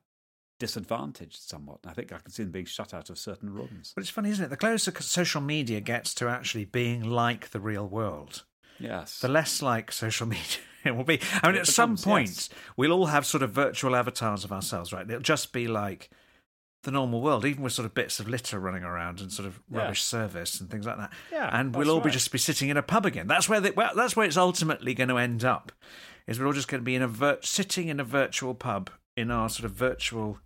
disadvantaged 0.59 1.39
somewhat. 1.41 1.79
I 1.85 1.93
think 1.93 2.11
I 2.13 2.17
can 2.19 2.31
see 2.31 2.43
them 2.43 2.51
being 2.51 2.65
shut 2.65 2.93
out 2.93 3.09
of 3.09 3.17
certain 3.17 3.51
rooms. 3.51 3.93
But 3.95 4.01
it's 4.01 4.09
funny, 4.09 4.29
isn't 4.29 4.45
it? 4.45 4.49
The 4.49 4.57
closer 4.57 4.91
social 5.01 5.41
media 5.41 5.81
gets 5.81 6.13
to 6.15 6.27
actually 6.27 6.65
being 6.65 7.03
like 7.03 7.49
the 7.49 7.59
real 7.59 7.87
world, 7.87 8.43
Yes, 8.79 9.19
the 9.19 9.27
less 9.27 9.61
like 9.61 9.91
social 9.91 10.27
media 10.37 10.59
it 10.83 10.95
will 10.95 11.03
be. 11.03 11.19
I 11.43 11.47
mean, 11.47 11.55
It 11.57 11.61
at 11.61 11.67
some 11.67 11.91
becomes, 11.91 12.03
point, 12.05 12.27
yes. 12.29 12.49
we'll 12.77 12.91
all 12.91 13.07
have 13.07 13.25
sort 13.25 13.43
of 13.43 13.51
virtual 13.51 13.95
avatars 13.95 14.43
of 14.43 14.51
ourselves, 14.51 14.91
right? 14.93 15.07
It'll 15.09 15.21
just 15.21 15.53
be 15.53 15.67
like 15.67 16.09
the 16.83 16.91
normal 16.91 17.21
world, 17.21 17.45
even 17.45 17.63
with 17.63 17.73
sort 17.73 17.85
of 17.85 17.93
bits 17.93 18.19
of 18.19 18.27
litter 18.27 18.59
running 18.59 18.83
around 18.83 19.19
and 19.21 19.31
sort 19.31 19.47
of 19.47 19.59
Yeah. 19.71 19.79
rubbish 19.79 20.01
service 20.03 20.59
and 20.59 20.69
things 20.69 20.85
like 20.85 20.97
that. 20.97 21.11
Yeah, 21.31 21.49
and 21.51 21.75
we'll 21.75 21.89
all 21.91 21.99
be 22.01 22.09
just 22.09 22.31
be 22.31 22.37
sitting 22.37 22.69
in 22.69 22.77
a 22.77 22.81
pub 22.83 23.05
again. 23.05 23.27
That's 23.27 23.47
where 23.47 23.59
the, 23.61 23.71
well, 23.71 23.91
that's 23.95 24.15
where 24.15 24.25
it's 24.25 24.37
ultimately 24.37 24.93
going 24.93 25.09
to 25.09 25.17
end 25.17 25.43
up. 25.45 25.71
Is 26.27 26.39
we're 26.39 26.47
all 26.47 26.53
just 26.53 26.67
going 26.67 26.81
to 26.81 26.85
be 26.85 26.95
in 26.95 27.01
a 27.01 27.07
vir- 27.07 27.39
sitting 27.41 27.87
in 27.87 27.99
a 27.99 28.03
virtual 28.03 28.53
pub 28.55 28.89
in 29.17 29.29
our 29.31 29.49
sort 29.49 29.65
of 29.65 29.71
virtual, 29.71 30.39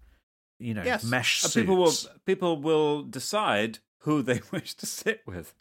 you 0.59 0.73
know, 0.73 0.83
yes. 0.83 1.03
mesh 1.03 1.41
suits. 1.41 1.53
people 1.55 1.75
will 1.77 1.93
people 2.25 2.57
will 2.61 3.03
decide 3.03 3.79
who 3.99 4.21
they 4.21 4.41
wish 4.51 4.73
to 4.75 4.85
sit 4.85 5.21
with 5.25 5.53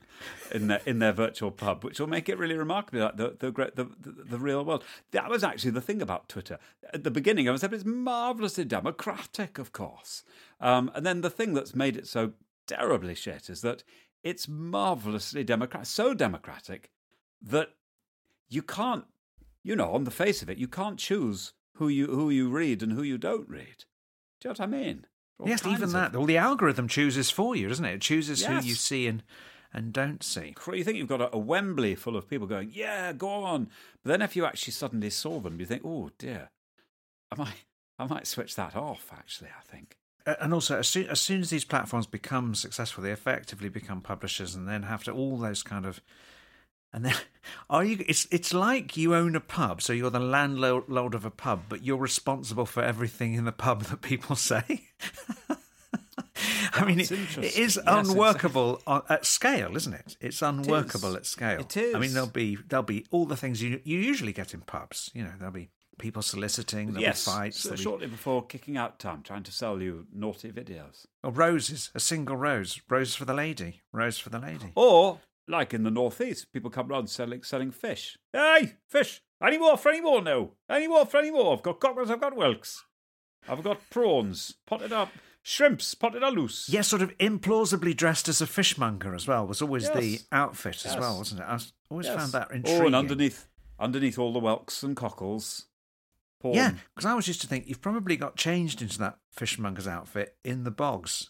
in 0.52 0.68
their 0.68 0.80
in 0.87 0.99
their 0.99 1.12
virtual 1.12 1.50
pub, 1.50 1.85
which 1.85 1.99
will 2.00 2.06
make 2.06 2.28
it 2.28 2.38
really 2.38 2.56
remarkably 2.56 3.00
like 3.00 3.16
the 3.16 3.37
the 3.38 3.50
the, 3.50 3.85
the, 4.00 4.25
the 4.25 4.38
real 4.38 4.64
world. 4.64 4.85
That 5.12 5.28
was 5.30 5.44
actually 5.44 5.73
the 5.73 5.80
thing 5.80 6.00
about 6.02 6.28
Twitter. 6.28 6.59
At 6.92 7.04
the 7.04 7.11
beginning, 7.11 7.49
I 7.49 7.52
was 7.52 7.61
saying 7.61 7.73
it's 7.75 7.85
marvelously 7.85 8.64
democratic, 8.64 9.59
of 9.59 9.73
course, 9.73 10.23
um, 10.61 10.90
and 10.94 11.04
then 11.04 11.21
the 11.21 11.30
thing 11.30 11.54
that's 11.54 11.75
made 11.75 11.97
it 11.97 12.06
so 12.06 12.33
terribly 12.66 13.14
shit 13.14 13.49
is 13.50 13.61
that 13.62 13.83
it's 14.23 14.49
marvelously 14.49 15.44
democratic, 15.44 15.87
so 15.87 16.14
democratic 16.14 16.90
that 17.42 17.71
you 18.49 18.62
can't, 18.62 19.04
you 19.62 19.76
know, 19.76 19.92
on 19.92 20.04
the 20.04 20.11
face 20.11 20.40
of 20.42 20.49
it, 20.49 20.59
you 20.59 20.68
can't 20.68 20.99
choose 20.99 21.52
who 21.75 21.88
you 21.88 22.06
who 22.06 22.30
you 22.30 22.49
read 22.49 22.83
and 22.83 22.92
who 22.92 23.02
you 23.02 23.18
don't 23.18 23.49
read. 23.49 23.85
Do 24.40 24.49
you 24.49 24.50
know 24.50 24.52
what 24.52 24.61
I 24.61 24.66
mean? 24.66 25.06
All 25.38 25.49
yes, 25.49 25.66
even 25.66 25.90
that. 25.92 26.12
Well, 26.14 26.26
the 26.26 26.37
algorithm 26.37 26.87
chooses 26.87 27.28
for 27.30 27.56
you, 27.56 27.68
doesn't 27.68 27.85
it? 27.85 27.94
It 27.94 28.00
chooses 28.02 28.42
Yes. 28.42 28.62
who 28.62 28.68
you 28.68 28.75
see 28.76 29.06
and 29.09 29.23
and 29.75 29.93
don't 29.93 30.23
see. 30.23 30.54
You 30.73 30.85
think 30.85 30.97
you've 30.97 31.09
got 31.09 31.35
a, 31.35 31.37
Wembley 31.37 31.97
full 31.97 32.16
of 32.16 32.31
people 32.31 32.47
going, 32.47 32.71
yeah, 32.73 33.12
go 33.12 33.28
on. 33.28 33.69
But 34.02 34.11
then 34.11 34.23
if 34.23 34.37
you 34.37 34.47
actually 34.47 34.73
suddenly 34.73 35.11
saw 35.11 35.40
them, 35.40 35.59
you 35.59 35.66
think, 35.66 35.83
oh 35.85 36.11
dear, 36.16 36.50
I 37.33 37.37
might, 37.37 37.64
I 37.99 38.07
might 38.07 38.28
switch 38.28 38.54
that 38.54 38.76
off. 38.76 39.11
Actually, 39.12 39.50
I 39.50 39.62
think. 39.64 39.97
And 40.25 40.54
also, 40.54 40.78
as 40.78 40.88
soon, 40.88 41.09
as 41.09 41.21
soon 41.21 41.40
as 41.40 41.50
these 41.50 41.64
platforms 41.64 42.07
become 42.07 42.54
successful, 42.54 43.02
they 43.02 43.11
effectively 43.11 43.69
become 43.69 44.00
publishers, 44.00 44.54
and 44.54 44.66
then 44.66 44.85
have 44.85 45.04
to 45.04 45.12
all 45.12 45.37
those 45.37 45.62
kind 45.62 45.85
of. 45.85 46.00
And 46.95 47.04
then, 47.04 47.16
are 47.69 47.85
you? 47.85 48.02
It's 48.07 48.26
it's 48.31 48.54
like 48.54 48.97
you 48.97 49.14
own 49.14 49.37
a 49.37 49.40
pub, 49.40 49.83
so 49.83 49.93
you're 49.93 50.09
the 50.09 50.21
landlord 50.21 51.14
of 51.14 51.26
a 51.26 51.31
pub, 51.31 51.64
but 51.69 51.85
you're 51.85 51.99
responsible 51.99 52.64
for 52.64 52.83
everything 52.83 53.35
in 53.35 53.45
the 53.45 53.52
pub 53.52 53.83
that 53.85 54.00
people 54.00 54.37
say. 54.37 54.88
I 56.75 56.85
mean, 56.85 57.00
it, 57.00 57.11
it 57.11 57.57
is 57.57 57.76
Yes, 57.76 57.78
unworkable 57.87 58.83
on, 58.87 59.02
at 59.09 59.25
scale, 59.25 59.76
isn't 59.76 59.93
it? 59.95 60.16
It's 60.21 60.43
unworkable 60.43 61.11
is. 61.11 61.16
at 61.16 61.26
scale. 61.26 61.61
It 61.61 61.95
I 61.95 61.99
mean, 61.99 62.12
there'll 62.14 62.28
be 62.28 62.57
there'll 62.69 62.83
be 62.83 63.07
all 63.11 63.26
the 63.26 63.37
things 63.37 63.62
you 63.62 63.81
you 63.85 63.99
usually 63.99 64.33
get 64.33 64.54
in 64.54 64.61
pubs. 64.62 65.11
You 65.14 65.25
know, 65.25 65.33
there'll 65.38 65.52
be 65.54 65.71
people 65.99 66.23
soliciting, 66.23 66.88
there'll 66.88 67.00
yes, 67.02 67.25
be 67.25 67.31
fights, 67.31 67.61
so 67.61 67.69
there'll 67.69 67.76
be 67.78 67.83
shortly 67.83 68.07
before 68.09 68.45
kicking 68.45 68.76
out 68.76 68.99
time, 68.99 69.23
trying 69.23 69.45
to 69.45 69.52
sell 69.52 69.81
you 69.81 70.07
naughty 70.12 70.50
videos, 70.50 71.07
Or 71.23 71.31
roses, 71.31 71.90
a 71.95 72.00
single 72.00 72.37
rose, 72.37 72.81
rose 72.90 73.14
for 73.14 73.25
the 73.25 73.35
lady, 73.35 73.83
rose 73.93 74.19
for 74.19 74.31
the 74.31 74.40
lady. 74.40 74.73
or 74.75 75.21
like 75.47 75.73
in 75.73 75.85
the 75.85 75.90
northeast, 75.93 76.52
people 76.52 76.71
come 76.71 76.88
round 76.88 77.09
selling 77.11 77.43
selling 77.45 77.71
fish. 77.71 78.19
Hey, 78.33 78.75
fish! 78.88 79.23
Any 79.40 79.59
more 79.59 79.76
for 79.76 79.90
any 79.90 80.00
more 80.00 80.21
now? 80.23 80.50
Any 80.69 80.88
more 80.88 81.07
for 81.07 81.19
any 81.19 81.31
more? 81.31 81.54
I've 81.54 81.62
got 81.62 81.78
cockles, 81.78 82.11
I've 82.11 82.21
got 82.21 82.35
whelks, 82.37 82.85
I've 83.49 83.62
got 83.62 83.78
prawns, 83.90 84.54
potted 84.66 84.93
up, 84.93 85.11
shrimps, 85.44 85.94
potted 85.94 86.22
loose. 86.22 86.68
Yes, 86.68 86.88
sort 86.88 87.02
of 87.02 87.16
implausibly 87.18 87.94
dressed 87.96 88.28
as 88.28 88.40
a 88.40 88.46
fishmonger 88.46 89.14
as 89.14 89.28
well 89.28 89.46
was 89.46 89.60
always 89.62 89.88
the 89.90 90.04
Yes. 90.04 90.24
outfit 90.32 90.76
as 90.86 90.92
Yes. 90.92 90.98
well, 90.98 91.18
wasn't 91.18 91.40
it? 91.42 91.44
I 91.44 91.52
was- 91.52 91.72
always 91.90 92.06
Yes. 92.06 92.16
found 92.18 92.32
that 92.32 92.50
intriguing. 92.50 92.82
Oh, 92.82 92.86
and 92.86 92.96
underneath, 92.96 93.46
underneath 93.78 94.18
all 94.18 94.32
the 94.32 94.40
whelks 94.40 94.82
and 94.82 94.96
cockles, 94.96 95.66
porn. 96.40 96.56
Yeah, 96.56 96.70
because 96.94 97.04
I 97.04 97.10
always 97.10 97.28
used 97.28 97.42
to 97.42 97.46
think 97.46 97.68
you've 97.68 97.82
probably 97.82 98.16
got 98.16 98.36
changed 98.36 98.80
into 98.82 98.98
that 98.98 99.18
fishmonger's 99.30 99.86
outfit 99.86 100.38
in 100.42 100.64
the 100.64 100.70
bogs, 100.70 101.28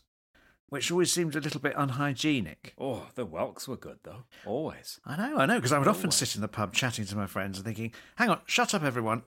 which 0.69 0.93
always 0.93 1.13
seemed 1.13 1.35
a 1.35 1.41
little 1.41 1.61
bit 1.61 1.75
unhygienic. 1.77 2.75
Oh, 2.79 3.09
the 3.17 3.27
whelks 3.27 3.67
were 3.67 3.77
good 3.77 3.99
though. 4.05 4.27
Always. 4.47 5.01
I 5.05 5.17
know, 5.17 5.39
I 5.39 5.47
know, 5.47 5.57
because 5.57 5.73
I 5.73 5.79
would 5.81 5.89
often 5.89 6.13
sit 6.13 6.37
in 6.37 6.41
the 6.41 6.47
pub 6.49 6.73
chatting 6.73 7.05
to 7.07 7.17
my 7.17 7.27
friends 7.27 7.59
and 7.59 7.65
thinking, 7.67 7.93
hang 8.17 8.31
on, 8.31 8.43
shut 8.47 8.75
up, 8.75 8.85
everyone. 8.85 9.25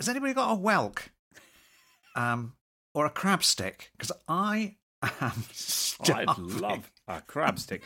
Has 0.00 0.08
anybody 0.08 0.34
got 0.34 0.52
a 0.52 0.56
whelk? 0.56 1.10
Um, 2.16 2.55
or 2.96 3.04
a 3.04 3.10
crab 3.10 3.44
stick? 3.44 3.90
Because 3.92 4.10
I 4.26 4.76
am 5.02 5.10
oh, 5.20 5.34
starving. 5.52 6.28
I'd 6.28 6.38
love 6.38 6.90
a 7.06 7.20
crab 7.20 7.58
stick. 7.58 7.82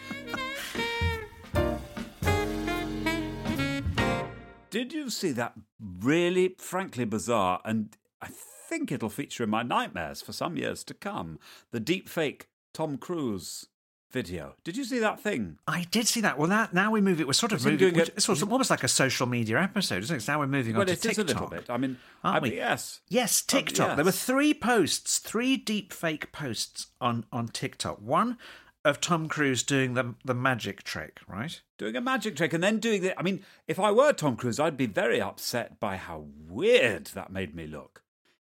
Did 4.71 4.93
you 4.93 5.11
see 5.11 5.33
that 5.33 5.55
really, 5.81 6.55
frankly 6.59 7.05
bizarre, 7.05 7.61
and 7.65 7.97
I 8.23 8.29
think 8.69 8.93
it'll 8.93 9.11
feature 9.11 9.43
in 9.43 9.51
my 9.51 9.65
nightmares 9.65 10.23
for 10.23 10.33
some 10.33 10.57
years 10.57 10.85
to 10.85 10.95
come, 10.95 11.41
the 11.73 11.81
deep 11.81 12.09
fake 12.09 12.47
Tom 12.73 12.97
Cruise 12.97 13.67
video? 14.11 14.55
Did 14.65 14.77
you 14.77 14.85
see 14.85 14.99
that 14.99 15.21
thing? 15.21 15.59
I 15.67 15.87
did 15.91 16.07
see 16.07 16.21
that. 16.23 16.39
Well, 16.39 16.49
that, 16.49 16.75
now 16.75 16.91
we 16.91 17.01
move 17.01 17.21
it. 17.21 17.27
We're 17.27 17.33
sort 17.33 17.53
of 17.53 17.65
moving. 17.65 17.79
doing 17.79 17.97
it- 17.97 18.11
It's 18.17 18.25
sort 18.27 18.43
of 18.43 18.51
almost 18.53 18.71
like 18.71 18.83
a 18.85 18.89
social 18.89 19.27
media 19.27 19.61
episode, 19.61 20.03
isn't 20.03 20.17
it? 20.17 20.29
now 20.29 20.39
we're 20.41 20.47
moving 20.47 20.75
well, 20.75 20.83
on 20.83 20.87
to 20.87 20.93
it 20.93 20.97
is 21.05 21.17
TikTok. 21.17 21.25
a 21.25 21.29
little 21.29 21.47
bit. 21.49 21.67
I 21.71 21.77
mean, 21.77 21.99
Aren't 22.25 22.37
I 22.37 22.41
we? 22.41 22.49
mean, 22.51 22.59
yes. 22.59 23.01
Yes, 23.09 23.43
Um, 23.43 23.47
TikTok. 23.59 23.97
There 23.97 24.05
were 24.05 24.13
three 24.13 24.53
posts, 24.55 25.19
three 25.19 25.57
deep 25.57 25.93
fake 25.93 26.33
posts 26.33 26.89
on 27.01 27.25
on 27.33 27.49
TikTok. 27.49 28.01
One 28.01 28.37
of 28.85 29.01
Tom 29.01 29.29
Cruise 29.29 29.63
doing 29.63 29.95
the 29.95 30.15
the 30.25 30.35
magic 30.35 30.83
trick, 30.83 31.21
right? 31.29 31.61
doing 31.79 31.97
a 31.97 32.01
magic 32.01 32.37
trick 32.37 32.53
and 32.53 32.63
then 32.63 32.79
doing 32.79 33.01
the. 33.03 33.19
I 33.19 33.23
mean, 33.23 33.43
if 33.67 33.79
I 33.81 33.91
were 33.91 34.13
Tom 34.13 34.37
Cruise, 34.37 34.59
I'd 34.61 34.77
be 34.77 34.87
very 34.87 35.21
upset 35.21 35.81
by 35.81 35.97
how 35.97 36.27
weird 36.49 37.07
that 37.09 37.31
made 37.33 37.55
me 37.55 37.67
look. 37.67 38.03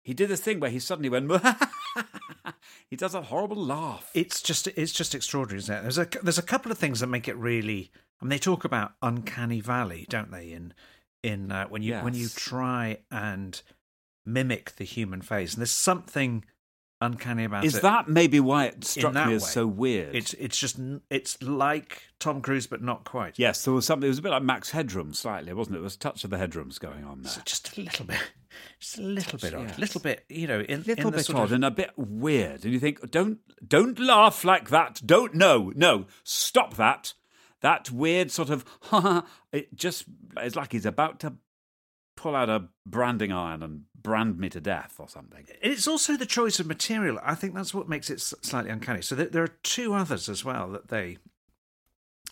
He 0.03 0.15
did 0.15 0.29
this 0.29 0.41
thing 0.41 0.61
where 0.61 0.71
he 0.71 0.79
suddenly 0.79 1.09
went. 1.09 1.29
he 2.89 2.97
does 2.97 3.15
a 3.15 3.23
horrible 3.23 3.57
laugh. 3.57 4.11
It's 4.15 4.43
just 4.43 4.67
it's 4.69 4.93
just 4.93 5.15
extraordinary, 5.15 5.59
isn't 5.59 5.75
it? 5.75 5.83
There's 5.83 5.99
a 5.99 6.09
there's 6.23 6.39
a 6.39 6.43
couple 6.43 6.73
of 6.73 6.79
things 6.79 7.01
that 7.01 7.07
make 7.09 7.29
it 7.29 7.37
really. 7.37 7.91
I 8.21 8.25
mean, 8.25 8.31
they 8.31 8.39
talk 8.39 8.65
about 8.65 8.93
uncanny 9.03 9.61
valley, 9.61 10.07
don't 10.09 10.31
they? 10.31 10.53
In 10.53 10.75
in 11.23 11.53
uh, 11.53 11.67
when 11.69 11.83
you 11.83 11.97
when 11.99 12.15
you 12.15 12.29
try 12.29 12.99
and 13.11 13.61
mimic 14.25 14.77
the 14.77 14.85
human 14.85 15.23
face, 15.23 15.55
and 15.55 15.61
there's 15.61 15.71
something 15.71 16.45
uncanny 17.01 17.45
about 17.45 17.65
Is 17.65 17.77
it. 17.77 17.83
that 17.83 18.09
maybe 18.09 18.41
why 18.41 18.67
it 18.67 18.85
struck 18.85 19.13
me 19.13 19.35
as 19.35 19.43
way. 19.43 19.49
so 19.49 19.67
weird? 19.67 20.15
It's 20.15 20.35
it's 20.35 20.59
just 20.59 20.79
it's 21.11 21.43
like 21.43 22.03
Tom 22.19 22.41
Cruise, 22.41 22.67
but 22.67 22.83
not 22.83 23.05
quite. 23.05 23.39
yes, 23.39 23.65
there 23.65 23.75
was 23.75 23.87
something. 23.87 24.07
It 24.07 24.11
was 24.11 24.19
a 24.19 24.23
bit 24.23 24.31
like 24.31 24.43
Max 24.43 24.71
Headroom, 24.71 25.13
slightly, 25.13 25.53
wasn't 25.53 25.77
it? 25.77 25.79
There 25.79 25.85
was 25.85 25.97
a 25.97 25.99
touch 25.99 26.25
of 26.25 26.31
the 26.31 26.39
Headrooms 26.39 26.79
going 26.79 27.05
on 27.05 27.23
there. 27.23 27.33
So 27.33 27.43
just 27.45 27.77
a 27.77 27.81
little 27.81 28.07
bit, 28.07 28.23
just 28.79 28.99
a 28.99 29.03
little 29.03 29.39
bit 29.39 29.55
odd, 29.55 29.69
yes. 29.69 29.79
little 29.79 30.01
bit, 30.01 30.25
you 30.29 30.47
know, 30.47 30.61
in, 30.61 30.83
little 30.83 31.09
in 31.09 31.15
bit 31.15 31.31
odd 31.31 31.45
of, 31.45 31.53
and 31.53 31.65
a 31.65 31.71
bit 31.71 31.91
weird. 31.97 32.65
And 32.65 32.73
you 32.73 32.79
think, 32.81 33.11
don't 33.11 33.39
don't 33.67 33.99
laugh 33.99 34.45
like 34.45 34.71
that. 34.71 35.01
Don't 35.05 35.35
no 35.35 35.73
no 35.75 36.07
stop 36.25 36.75
that. 36.77 37.15
That 37.61 37.91
weird 37.91 38.31
sort 38.31 38.51
of 38.51 38.65
it 39.53 39.75
just 39.75 40.05
it's 40.37 40.57
like 40.57 40.73
he's 40.73 40.87
about 40.87 41.21
to 41.21 41.35
pull 42.17 42.35
out 42.35 42.49
a 42.49 42.69
branding 42.85 43.33
iron 43.33 43.63
and 43.63 43.83
brand 44.01 44.39
me 44.39 44.49
to 44.49 44.61
death 44.61 44.97
or 44.99 45.09
something. 45.09 45.47
It's 45.61 45.87
also 45.87 46.17
the 46.17 46.27
choice 46.27 46.59
of 46.59 46.67
material. 46.67 47.19
I 47.23 47.35
think 47.35 47.55
that's 47.55 47.75
what 47.75 47.89
makes 47.89 48.11
it 48.11 48.21
slightly 48.21 48.71
uncanny. 48.71 49.03
So 49.03 49.15
there, 49.15 49.27
there 49.27 49.43
are 49.43 49.59
two 49.63 49.95
others 49.95 50.29
as 50.29 50.45
well 50.45 50.71
that 50.71 50.89
they 50.89 51.19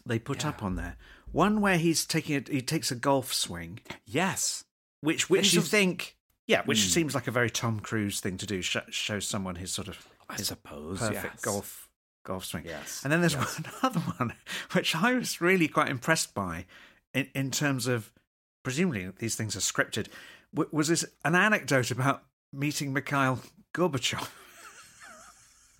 they 0.06 0.18
put 0.18 0.44
up 0.44 0.62
on 0.62 0.76
there. 0.76 0.96
One 1.32 1.60
where 1.60 1.78
he's 1.78 2.04
taking 2.04 2.36
a, 2.36 2.52
he 2.52 2.60
takes 2.60 2.90
a 2.90 2.94
golf 2.94 3.32
swing, 3.32 3.80
Yes. 4.04 4.63
Which 5.04 5.30
which 5.30 5.52
you 5.54 5.60
think, 5.60 6.16
yeah, 6.46 6.62
which 6.64 6.82
Hmm. 6.82 6.88
seems 6.88 7.14
like 7.14 7.26
a 7.26 7.30
very 7.30 7.50
Tom 7.50 7.80
Cruise 7.80 8.20
thing 8.20 8.36
to 8.38 8.46
do. 8.46 8.62
Sh- 8.62 8.76
show 8.90 9.20
someone 9.20 9.56
his 9.56 9.72
sort 9.72 9.88
of 9.88 10.06
I 10.28 10.34
his 10.36 10.48
suppose, 10.48 10.98
perfect 10.98 11.24
yes. 11.24 11.40
golf 11.40 11.88
golf 12.24 12.44
swing. 12.46 12.64
Yes, 12.66 13.02
And 13.04 13.12
then 13.12 13.20
there's 13.20 13.34
yes. 13.34 13.60
another 13.82 14.00
one 14.00 14.32
which 14.72 14.94
I 14.96 15.12
was 15.14 15.40
really 15.40 15.68
quite 15.68 15.88
impressed 15.90 16.32
by, 16.34 16.64
in, 17.12 17.28
in 17.34 17.50
terms 17.50 17.86
of 17.86 18.10
presumably 18.62 19.10
these 19.18 19.36
things 19.36 19.54
are 19.54 19.60
scripted. 19.60 20.08
W- 20.54 20.70
was 20.72 20.88
this 20.88 21.04
an 21.24 21.34
anecdote 21.34 21.90
about 21.90 22.24
meeting 22.52 22.92
Mikhail 22.94 23.40
Gorbachev? 23.74 24.28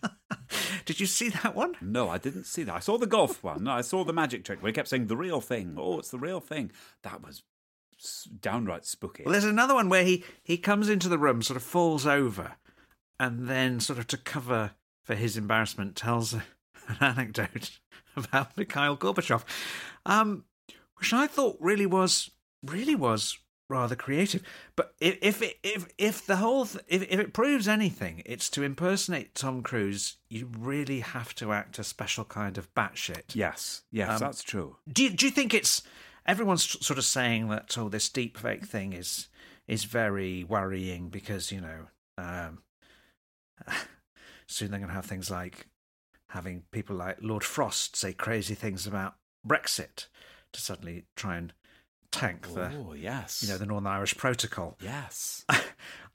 Did 0.85 1.01
you 1.01 1.07
see 1.07 1.31
that 1.31 1.55
one? 1.55 1.77
No, 1.81 2.11
I 2.11 2.19
didn't 2.19 2.45
see 2.45 2.63
that. 2.65 2.75
I 2.75 2.79
saw 2.81 2.99
the 2.99 3.07
golf 3.07 3.43
one. 3.43 3.67
I 3.67 3.81
saw 3.81 4.05
the 4.05 4.13
magic 4.13 4.45
trick 4.45 4.63
where 4.63 4.69
he 4.69 4.75
kept 4.75 4.89
saying 4.89 5.07
the 5.07 5.17
real 5.17 5.41
thing. 5.41 5.77
Oh, 5.79 5.99
it's 5.99 6.11
the 6.11 6.19
real 6.19 6.41
thing. 6.41 6.73
That 7.05 7.23
was 7.25 7.43
downright 8.41 8.85
spooky. 8.85 9.23
Well, 9.25 9.33
there's 9.33 9.45
another 9.45 9.75
one 9.75 9.89
where 9.89 10.05
he 10.05 10.25
he 10.43 10.57
comes 10.59 10.89
into 10.89 11.09
the 11.09 11.19
room, 11.19 11.43
sort 11.43 11.57
of 11.57 11.63
falls 11.63 12.07
over, 12.07 12.53
and 13.19 13.49
then 13.49 13.81
sort 13.81 13.99
of 13.99 14.07
to 14.09 14.17
cover 14.17 14.73
for 15.03 15.15
his 15.15 15.37
embarrassment, 15.37 15.97
tells 15.97 16.33
an 16.35 16.43
anecdote 17.01 17.79
about 18.17 18.57
Mikhail 18.57 18.97
Gorbachev, 18.97 19.43
um, 20.07 20.45
which 20.99 21.13
I 21.13 21.27
thought 21.27 21.57
really 21.61 21.87
was 21.87 22.31
really 22.63 22.95
was 22.95 23.39
rather 23.71 23.97
creative. 23.97 24.43
But 24.77 24.95
if 25.01 25.19
if 25.23 25.43
it, 25.43 25.57
if 25.63 25.89
if 25.99 26.27
the 26.27 26.37
whole 26.37 26.67
th- 26.67 26.85
if 26.89 27.03
if 27.03 27.19
it 27.19 27.33
proves 27.33 27.67
anything, 27.67 28.23
it's 28.27 28.51
to 28.51 28.63
impersonate 28.63 29.35
Tom 29.35 29.63
Cruise. 29.63 30.17
You 30.29 30.51
really 30.59 31.01
have 31.01 31.35
to 31.37 31.53
act 31.53 31.79
a 31.79 31.85
special 31.85 32.25
kind 32.25 32.59
of 32.59 32.73
batshit. 32.75 33.35
Yes, 33.35 33.83
yes, 33.91 34.11
Um, 34.11 34.19
that's 34.19 34.43
true. 34.43 34.77
Do 34.93 35.05
you, 35.05 35.11
do 35.11 35.27
you 35.27 35.33
think 35.33 35.55
it's 35.55 35.83
everyone's 36.27 36.65
sort 36.85 36.99
of 36.99 37.05
saying 37.05 37.49
that 37.49 37.77
oh 37.79 37.89
this 37.89 38.09
deep 38.09 38.37
fake 38.37 38.65
thing 38.65 38.93
is 38.93 39.29
is 39.67 39.85
very 39.85 40.45
worrying 40.45 41.09
because 41.09 41.51
you 41.51 41.61
know 41.61 41.87
um, 42.19 42.59
soon 44.47 44.71
they're 44.71 44.79
going 44.79 44.89
to 44.89 44.95
have 44.95 45.07
things 45.07 45.31
like 45.31 45.67
having 46.29 46.63
people 46.71 46.97
like 46.97 47.19
Lord 47.21 47.45
Frost 47.45 47.97
say 47.97 48.13
crazy 48.13 48.55
things 48.55 48.87
about 48.87 49.15
Brexit 49.47 50.09
to 50.53 50.61
suddenly 50.61 51.05
try 51.17 51.37
and 51.37 51.53
tank 52.11 52.53
the 52.53 52.71
oh, 52.77 52.95
yes. 52.95 53.43
you 53.43 53.49
know 53.49 53.59
the 53.59 53.67
Northern 53.67 53.87
Irish 53.87 54.17
Protocol. 54.17 54.77
yes. 54.81 55.45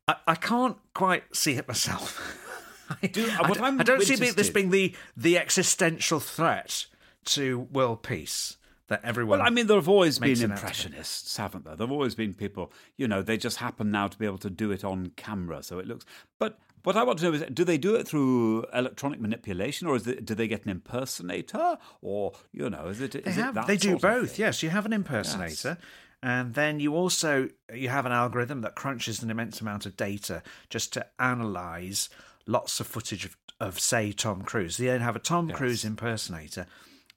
I, 0.08 0.16
I 0.26 0.36
can't 0.36 0.78
quite 0.96 1.36
see 1.36 1.54
it 1.54 1.68
myself. 1.68 2.48
I, 3.04 3.08
Do- 3.08 3.30
I 3.30 3.48
what 3.48 3.60
d- 3.60 3.64
I'm 3.64 3.80
I 3.80 3.84
don't 3.84 4.02
see 4.02 4.16
this 4.16 4.50
being 4.50 4.72
the 4.72 4.96
the 5.16 5.38
existential 5.38 6.20
threat 6.20 6.88
to 7.26 7.60
world 7.72 8.02
peace 8.02 8.58
that 8.90 9.02
everyone. 9.04 9.40
Well, 9.40 9.48
I 9.48 9.50
mean, 9.50 9.68
there 9.68 9.78
have 9.78 9.90
always 9.90 10.20
been 10.20 10.32
it 10.32 10.34
out 10.34 10.38
to 10.38 10.48
be. 10.48 10.54
impressionists, 10.54 11.38
haven't 11.38 11.66
there? 11.66 11.76
There 11.76 11.88
have 11.88 11.92
always 11.92 12.16
been 12.16 12.34
people, 12.34 12.72
you 12.98 13.08
know, 13.08 13.22
they 13.22 13.38
just 13.38 13.58
happen 13.58 13.90
now 13.90 14.08
to 14.08 14.18
be 14.18 14.26
able 14.26 14.38
to 14.40 14.50
do 14.50 14.72
it 14.72 14.84
on 14.84 15.12
camera, 15.16 15.64
so 15.64 15.80
it 15.80 15.88
looks. 15.88 16.06
But 16.38 16.60
what 16.84 16.96
I 16.96 17.04
want 17.04 17.20
to 17.20 17.26
know 17.26 17.34
is, 17.34 17.44
do 17.54 17.64
they 17.64 17.78
do 17.78 17.96
it 17.96 18.08
through 18.08 18.66
electronic 18.74 19.20
manipulation, 19.20 19.88
or 19.88 19.96
is 19.96 20.08
it, 20.08 20.26
do 20.26 20.36
they 20.36 20.48
get 20.48 20.66
an 20.66 20.72
impersonator, 20.72 21.78
or 22.02 22.34
you 22.52 22.70
know, 22.70 22.88
is 22.88 23.02
it? 23.02 23.12
They 23.12 23.20
is 23.20 23.38
it 23.38 23.42
have. 23.42 23.56
that 23.56 23.68
They 23.68 23.78
do 23.78 23.98
both. 23.98 24.40
Yes, 24.40 24.64
you 24.64 24.70
have 24.70 24.86
an 24.86 24.94
impersonator, 24.94 25.78
and 26.24 26.54
then 26.54 26.80
you 26.80 26.96
also 26.96 27.50
you 27.74 27.90
have 27.90 28.06
an 28.06 28.12
algorithm 28.12 28.62
that 28.62 28.76
crunches 28.76 29.22
an 29.22 29.30
immense 29.30 29.62
amount 29.62 29.86
of 29.86 29.96
data 29.98 30.42
just 30.70 30.94
to 30.94 31.06
analyze 31.20 32.10
lots 32.48 32.80
of 32.80 32.88
footage 32.88 33.26
of, 33.26 33.38
of 33.60 33.80
say 33.80 34.12
Tom 34.12 34.42
Cruise. 34.42 34.78
They 34.78 34.88
then 34.88 35.02
have 35.02 35.16
a 35.16 35.20
Tom 35.20 35.50
Cruise 35.52 35.86
impersonator, 35.86 36.66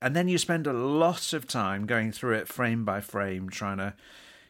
and 0.02 0.14
then 0.16 0.28
you 0.28 0.36
spend 0.38 0.66
a 0.66 0.72
lot 0.72 1.32
of 1.32 1.46
time 1.46 1.86
going 1.86 2.12
through 2.12 2.36
it 2.36 2.48
frame 2.48 2.84
by 2.84 3.00
frame, 3.00 3.48
trying 3.48 3.78
to 3.78 3.94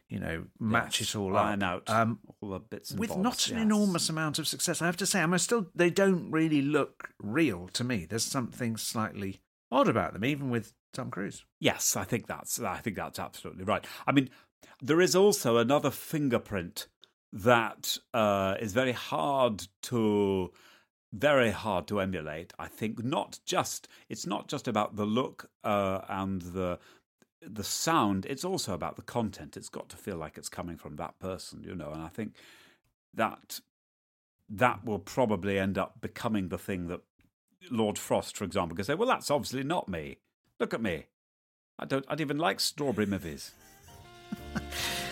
you 0.08 0.18
know 0.18 0.44
match 0.58 1.00
Yes, 1.00 1.14
it 1.14 1.18
all 1.18 1.36
up. 1.36 1.62
out 1.62 1.88
Um, 1.88 2.18
all 2.40 2.50
the 2.50 2.58
bits 2.58 2.90
and 2.90 3.00
with 3.00 3.10
bobs, 3.10 3.22
not 3.22 3.48
an 3.48 3.56
yes. 3.56 3.62
enormous 3.62 4.08
amount 4.08 4.38
of 4.38 4.46
success. 4.48 4.82
I 4.82 4.86
have 4.86 4.96
to 4.98 5.06
say, 5.06 5.20
I'm 5.22 5.36
still 5.38 5.66
they 5.74 5.90
don't 5.90 6.30
really 6.30 6.62
look 6.62 7.10
real 7.18 7.68
to 7.74 7.84
me. 7.84 8.06
There's 8.08 8.24
something 8.24 8.76
slightly 8.76 9.40
odd 9.70 9.88
about 9.88 10.12
them, 10.12 10.24
even 10.24 10.50
with 10.50 10.74
Tom 10.92 11.10
Cruise. 11.10 11.44
Yes, 11.60 11.96
I 11.96 12.04
think 12.04 12.26
that's 12.26 12.60
I 12.60 12.78
think 12.78 12.96
that's 12.96 13.18
absolutely 13.18 13.64
right. 13.64 13.86
I 14.06 14.12
mean, 14.12 14.28
there 14.82 15.00
is 15.00 15.14
also 15.16 15.56
another 15.56 15.90
fingerprint 15.90 16.88
that 17.32 17.96
uh, 18.12 18.56
is 18.60 18.72
very 18.74 18.92
hard 18.92 19.66
to 19.82 20.52
very 21.12 21.50
hard 21.50 21.86
to 21.88 22.00
emulate. 22.00 22.52
I 22.58 22.68
think 22.68 23.04
not 23.04 23.38
just 23.44 23.88
it's 24.08 24.26
not 24.26 24.48
just 24.48 24.66
about 24.66 24.96
the 24.96 25.04
look 25.04 25.50
uh, 25.62 26.00
and 26.08 26.42
the 26.42 26.78
the 27.40 27.64
sound. 27.64 28.26
It's 28.26 28.44
also 28.44 28.72
about 28.72 28.96
the 28.96 29.02
content. 29.02 29.56
It's 29.56 29.68
got 29.68 29.88
to 29.90 29.96
feel 29.96 30.16
like 30.16 30.38
it's 30.38 30.48
coming 30.48 30.76
from 30.76 30.96
that 30.96 31.18
person, 31.18 31.62
you 31.64 31.74
know. 31.74 31.90
And 31.90 32.02
I 32.02 32.08
think 32.08 32.34
that 33.14 33.60
that 34.48 34.84
will 34.84 34.98
probably 34.98 35.58
end 35.58 35.76
up 35.76 36.00
becoming 36.00 36.48
the 36.48 36.58
thing 36.58 36.88
that 36.88 37.00
Lord 37.70 37.98
Frost, 37.98 38.36
for 38.36 38.44
example, 38.44 38.74
can 38.74 38.84
say, 38.84 38.94
"Well, 38.94 39.08
that's 39.08 39.30
obviously 39.30 39.64
not 39.64 39.88
me. 39.88 40.18
Look 40.58 40.72
at 40.72 40.82
me. 40.82 41.06
I 41.78 41.84
don't. 41.84 42.04
I 42.08 42.14
don't 42.14 42.22
even 42.22 42.38
like 42.38 42.60
strawberry 42.60 43.06
movies." 43.06 43.52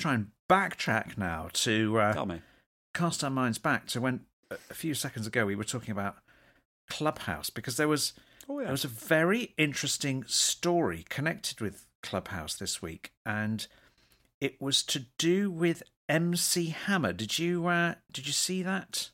To 0.00 0.02
try 0.02 0.14
and 0.14 0.28
backtrack 0.48 1.16
now 1.18 1.48
to 1.52 1.98
uh, 1.98 2.12
Tell 2.12 2.26
me. 2.26 2.40
cast 2.94 3.22
our 3.22 3.30
minds 3.30 3.58
back 3.58 3.86
to 3.88 4.00
when 4.00 4.20
a 4.50 4.56
a 4.70 4.74
few 4.74 4.94
seconds 4.94 5.26
ago 5.26 5.46
we 5.46 5.54
were 5.54 5.64
talking 5.64 5.92
about 5.92 6.16
Clubhouse 6.88 7.50
because 7.50 7.76
there 7.76 7.88
was 7.88 8.12
Oh, 8.48 8.58
yeah. 8.58 8.64
there 8.64 8.72
was 8.72 8.84
a 8.84 8.88
very 8.88 9.54
interesting 9.56 10.24
story 10.26 11.04
connected 11.08 11.60
with 11.60 11.86
Clubhouse 12.02 12.56
this 12.56 12.82
week, 12.82 13.12
and 13.24 13.66
it 14.40 14.60
was 14.60 14.82
to 14.84 15.04
do 15.18 15.50
with 15.52 15.84
MC 16.08 16.70
Hammer. 16.70 17.12
Did 17.12 17.38
you 17.38 17.66
uh, 17.68 17.94
did 18.12 18.26
you 18.26 18.32
see 18.32 18.62
that 18.64 19.10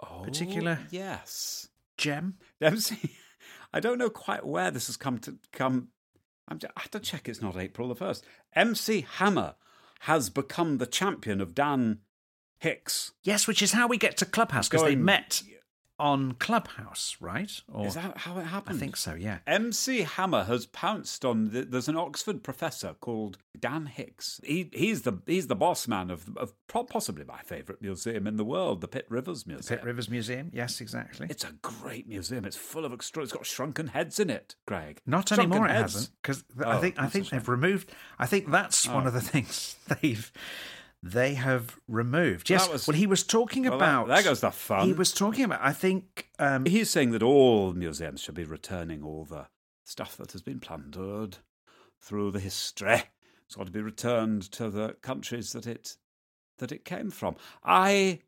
Oh, 0.00 0.20
particular- 0.22 0.80
Yes. 0.90 1.68
gem? 1.98 2.34
MC. 2.60 3.16
I 3.74 3.80
don't 3.80 3.98
know 3.98 4.10
quite 4.10 4.46
where 4.46 4.70
this 4.70 4.86
has 4.86 4.96
come 4.96 5.18
to 5.20 5.36
come. 5.52 5.88
I'm, 6.46 6.60
I 6.76 6.80
have 6.82 6.90
to 6.92 7.00
check. 7.00 7.28
It's 7.28 7.42
not 7.42 7.56
April 7.56 7.88
the 7.88 7.96
first. 7.96 8.24
MC 8.54 9.04
Hammer 9.16 9.54
has 10.00 10.30
become 10.30 10.78
the 10.78 10.86
champion 10.86 11.40
of 11.40 11.54
Dan 11.54 11.98
Hicks. 12.58 13.12
Yes, 13.22 13.46
which 13.46 13.62
is 13.62 13.72
how 13.72 13.86
we 13.86 13.98
get 13.98 14.16
to 14.18 14.26
Clubhouse 14.26 14.68
because 14.68 14.84
they 14.84 14.96
met 14.96 15.42
on 15.98 16.32
Clubhouse, 16.32 17.16
right? 17.20 17.50
Or 17.72 17.86
Is 17.86 17.94
that 17.94 18.16
how 18.18 18.38
it 18.38 18.44
happened? 18.44 18.76
I 18.76 18.80
think 18.80 18.96
so. 18.96 19.14
Yeah. 19.14 19.38
MC 19.46 20.02
Hammer 20.02 20.44
has 20.44 20.66
pounced 20.66 21.24
on. 21.24 21.50
The, 21.50 21.62
there's 21.62 21.88
an 21.88 21.96
Oxford 21.96 22.42
professor 22.42 22.94
called 23.00 23.38
Dan 23.58 23.86
Hicks. 23.86 24.40
He, 24.44 24.68
he's 24.72 25.02
the 25.02 25.14
he's 25.26 25.46
the 25.46 25.54
boss 25.56 25.88
man 25.88 26.10
of, 26.10 26.36
of 26.36 26.52
possibly 26.68 27.24
my 27.24 27.40
favourite 27.42 27.80
museum 27.80 28.26
in 28.26 28.36
the 28.36 28.44
world, 28.44 28.80
the 28.82 28.88
Pitt 28.88 29.06
Rivers 29.08 29.46
Museum. 29.46 29.78
Pitt 29.78 29.86
Rivers 29.86 30.10
Museum. 30.10 30.50
Yes, 30.52 30.80
exactly. 30.80 31.26
It's 31.30 31.44
a 31.44 31.52
great 31.62 32.06
museum. 32.08 32.44
It's 32.44 32.56
full 32.56 32.84
of 32.84 32.92
extra. 32.92 33.22
It's 33.22 33.32
got 33.32 33.46
shrunken 33.46 33.88
heads 33.88 34.20
in 34.20 34.28
it, 34.30 34.54
Greg. 34.66 35.00
Not 35.06 35.28
Shrunken 35.28 35.50
anymore. 35.52 35.68
It 35.68 35.72
hasn't 35.72 36.10
because 36.22 36.44
Oh, 36.62 36.70
I 36.70 36.78
think 36.78 36.98
I 36.98 37.06
think 37.06 37.30
they've 37.30 37.48
removed. 37.48 37.90
I 38.18 38.26
think 38.26 38.50
that's 38.50 38.86
one 38.86 39.04
Oh. 39.04 39.08
of 39.08 39.14
the 39.14 39.20
things 39.32 39.76
they've 40.02 40.30
they 41.12 41.34
have 41.34 41.78
removed. 41.88 42.48
Yes. 42.50 42.68
Was- 42.68 42.86
well, 42.86 42.96
he 42.96 43.06
was 43.06 43.22
talking 43.22 43.64
Well, 43.64 43.74
about. 43.74 44.08
that- 44.08 44.14
there 44.16 44.24
goes 44.24 44.40
the 44.40 44.50
fun. 44.50 44.86
He 44.86 44.92
was 44.92 45.12
talking 45.12 45.44
about. 45.44 45.60
I 45.62 45.72
think. 45.72 46.30
Um, 46.38 46.64
He's 46.66 46.90
saying 46.90 47.10
that 47.12 47.22
all 47.22 47.72
museums 47.72 48.20
should 48.20 48.34
be 48.34 48.44
returning 48.44 49.02
all 49.02 49.24
the 49.24 49.46
stuff 49.84 50.16
that 50.16 50.32
has 50.32 50.42
been 50.42 50.60
plundered 50.60 51.38
through 52.00 52.30
the 52.32 52.40
history. 52.40 53.02
It's 53.46 53.54
got 53.54 53.66
to 53.66 53.72
be 53.72 53.80
returned 53.80 54.42
to 54.52 54.68
the 54.70 54.96
countries 55.02 55.52
that 55.52 55.66
it 55.66 55.96
that 56.58 56.72
it 56.72 56.84
came 56.84 57.10
from. 57.10 57.36
I, 57.62 58.20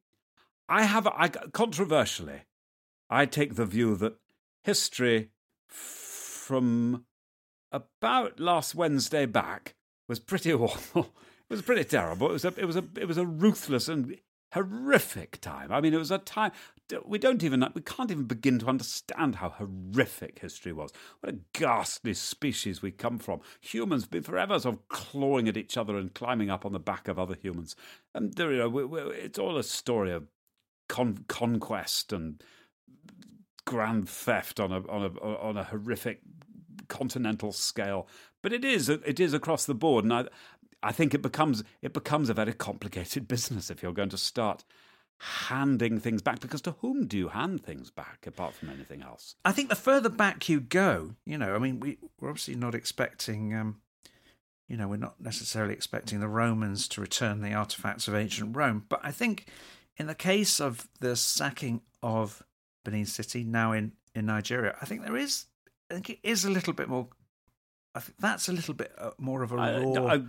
I 0.68 0.82
have, 0.84 1.06
I 1.06 1.28
controversially, 1.28 2.42
I 3.08 3.24
take 3.26 3.54
the 3.54 3.64
view 3.64 3.96
that 3.96 4.16
history 4.62 5.30
from 5.66 7.04
about 7.72 8.38
last 8.40 8.74
Wednesday 8.74 9.26
back 9.26 9.74
was 10.08 10.18
pretty 10.18 10.52
awful. 10.52 11.14
It 11.50 11.54
was 11.54 11.62
pretty 11.62 11.84
terrible. 11.84 12.28
It 12.28 12.34
was 12.34 12.44
a, 12.44 12.54
it 12.56 12.64
was 12.64 12.76
a, 12.76 12.84
it 13.00 13.08
was 13.08 13.18
a 13.18 13.26
ruthless 13.26 13.88
and 13.88 14.18
horrific 14.52 15.40
time. 15.40 15.72
I 15.72 15.80
mean, 15.80 15.94
it 15.94 15.98
was 15.98 16.10
a 16.10 16.18
time 16.18 16.52
we 17.04 17.18
don't 17.18 17.42
even 17.42 17.64
we 17.74 17.82
can't 17.82 18.10
even 18.10 18.24
begin 18.24 18.58
to 18.60 18.66
understand 18.66 19.36
how 19.36 19.50
horrific 19.50 20.38
history 20.38 20.72
was. 20.72 20.90
What 21.20 21.34
a 21.34 21.38
ghastly 21.52 22.14
species 22.14 22.80
we 22.80 22.90
come 22.90 23.18
from. 23.18 23.40
Humans 23.60 24.06
been 24.06 24.22
forever 24.22 24.58
sort 24.58 24.76
of 24.76 24.88
clawing 24.88 25.48
at 25.48 25.56
each 25.56 25.76
other 25.76 25.96
and 25.96 26.14
climbing 26.14 26.50
up 26.50 26.64
on 26.64 26.72
the 26.72 26.78
back 26.78 27.08
of 27.08 27.18
other 27.18 27.36
humans, 27.40 27.76
and 28.14 28.34
there, 28.34 28.52
you 28.52 28.58
know, 28.58 28.68
we, 28.68 28.84
we, 28.84 29.00
it's 29.00 29.38
all 29.38 29.58
a 29.58 29.62
story 29.64 30.12
of 30.12 30.24
con- 30.88 31.24
conquest 31.28 32.12
and 32.12 32.42
grand 33.66 34.08
theft 34.08 34.58
on 34.58 34.72
a 34.72 34.80
on 34.88 35.02
a 35.04 35.20
on 35.20 35.56
a 35.56 35.64
horrific 35.64 36.20
continental 36.88 37.52
scale. 37.52 38.08
But 38.42 38.52
it 38.52 38.64
is 38.64 38.88
it 38.88 39.20
is 39.20 39.34
across 39.34 39.66
the 39.66 39.74
board, 39.74 40.04
and 40.04 40.12
I 40.12 40.24
I 40.82 40.92
think 40.92 41.14
it 41.14 41.22
becomes 41.22 41.64
it 41.82 41.92
becomes 41.92 42.28
a 42.28 42.34
very 42.34 42.52
complicated 42.52 43.28
business 43.34 43.70
if 43.70 43.82
you're 43.82 43.92
going 43.92 44.10
to 44.10 44.18
start 44.18 44.64
handing 45.20 45.98
things 45.98 46.22
back 46.22 46.40
because 46.40 46.60
to 46.62 46.72
whom 46.80 47.06
do 47.06 47.18
you 47.18 47.28
hand 47.28 47.64
things 47.64 47.90
back 47.90 48.24
apart 48.26 48.54
from 48.54 48.70
anything 48.70 49.02
else 49.02 49.34
i 49.44 49.50
think 49.50 49.68
the 49.68 49.74
further 49.74 50.08
back 50.08 50.48
you 50.48 50.60
go 50.60 51.16
you 51.24 51.36
know 51.36 51.56
i 51.56 51.58
mean 51.58 51.80
we, 51.80 51.98
we're 52.20 52.28
obviously 52.28 52.54
not 52.54 52.72
expecting 52.72 53.52
um, 53.52 53.80
you 54.68 54.76
know 54.76 54.86
we're 54.86 54.96
not 54.96 55.20
necessarily 55.20 55.74
expecting 55.74 56.20
the 56.20 56.28
romans 56.28 56.86
to 56.86 57.00
return 57.00 57.40
the 57.40 57.52
artifacts 57.52 58.06
of 58.06 58.14
ancient 58.14 58.56
rome 58.56 58.84
but 58.88 59.00
i 59.02 59.10
think 59.10 59.48
in 59.96 60.06
the 60.06 60.14
case 60.14 60.60
of 60.60 60.88
the 61.00 61.16
sacking 61.16 61.80
of 62.00 62.40
benin 62.84 63.04
city 63.04 63.42
now 63.42 63.72
in 63.72 63.90
in 64.14 64.24
nigeria 64.24 64.76
i 64.80 64.84
think 64.84 65.02
there 65.02 65.16
is 65.16 65.46
i 65.90 65.94
think 65.94 66.10
it 66.10 66.18
is 66.22 66.44
a 66.44 66.50
little 66.50 66.72
bit 66.72 66.88
more 66.88 67.08
I 67.94 68.00
think 68.00 68.18
that's 68.18 68.48
a 68.48 68.52
little 68.52 68.74
bit 68.74 68.92
uh, 68.96 69.10
more 69.18 69.42
of 69.42 69.50
a 69.50 69.56
raw. 69.56 69.64
I, 69.64 70.14
I, 70.14 70.22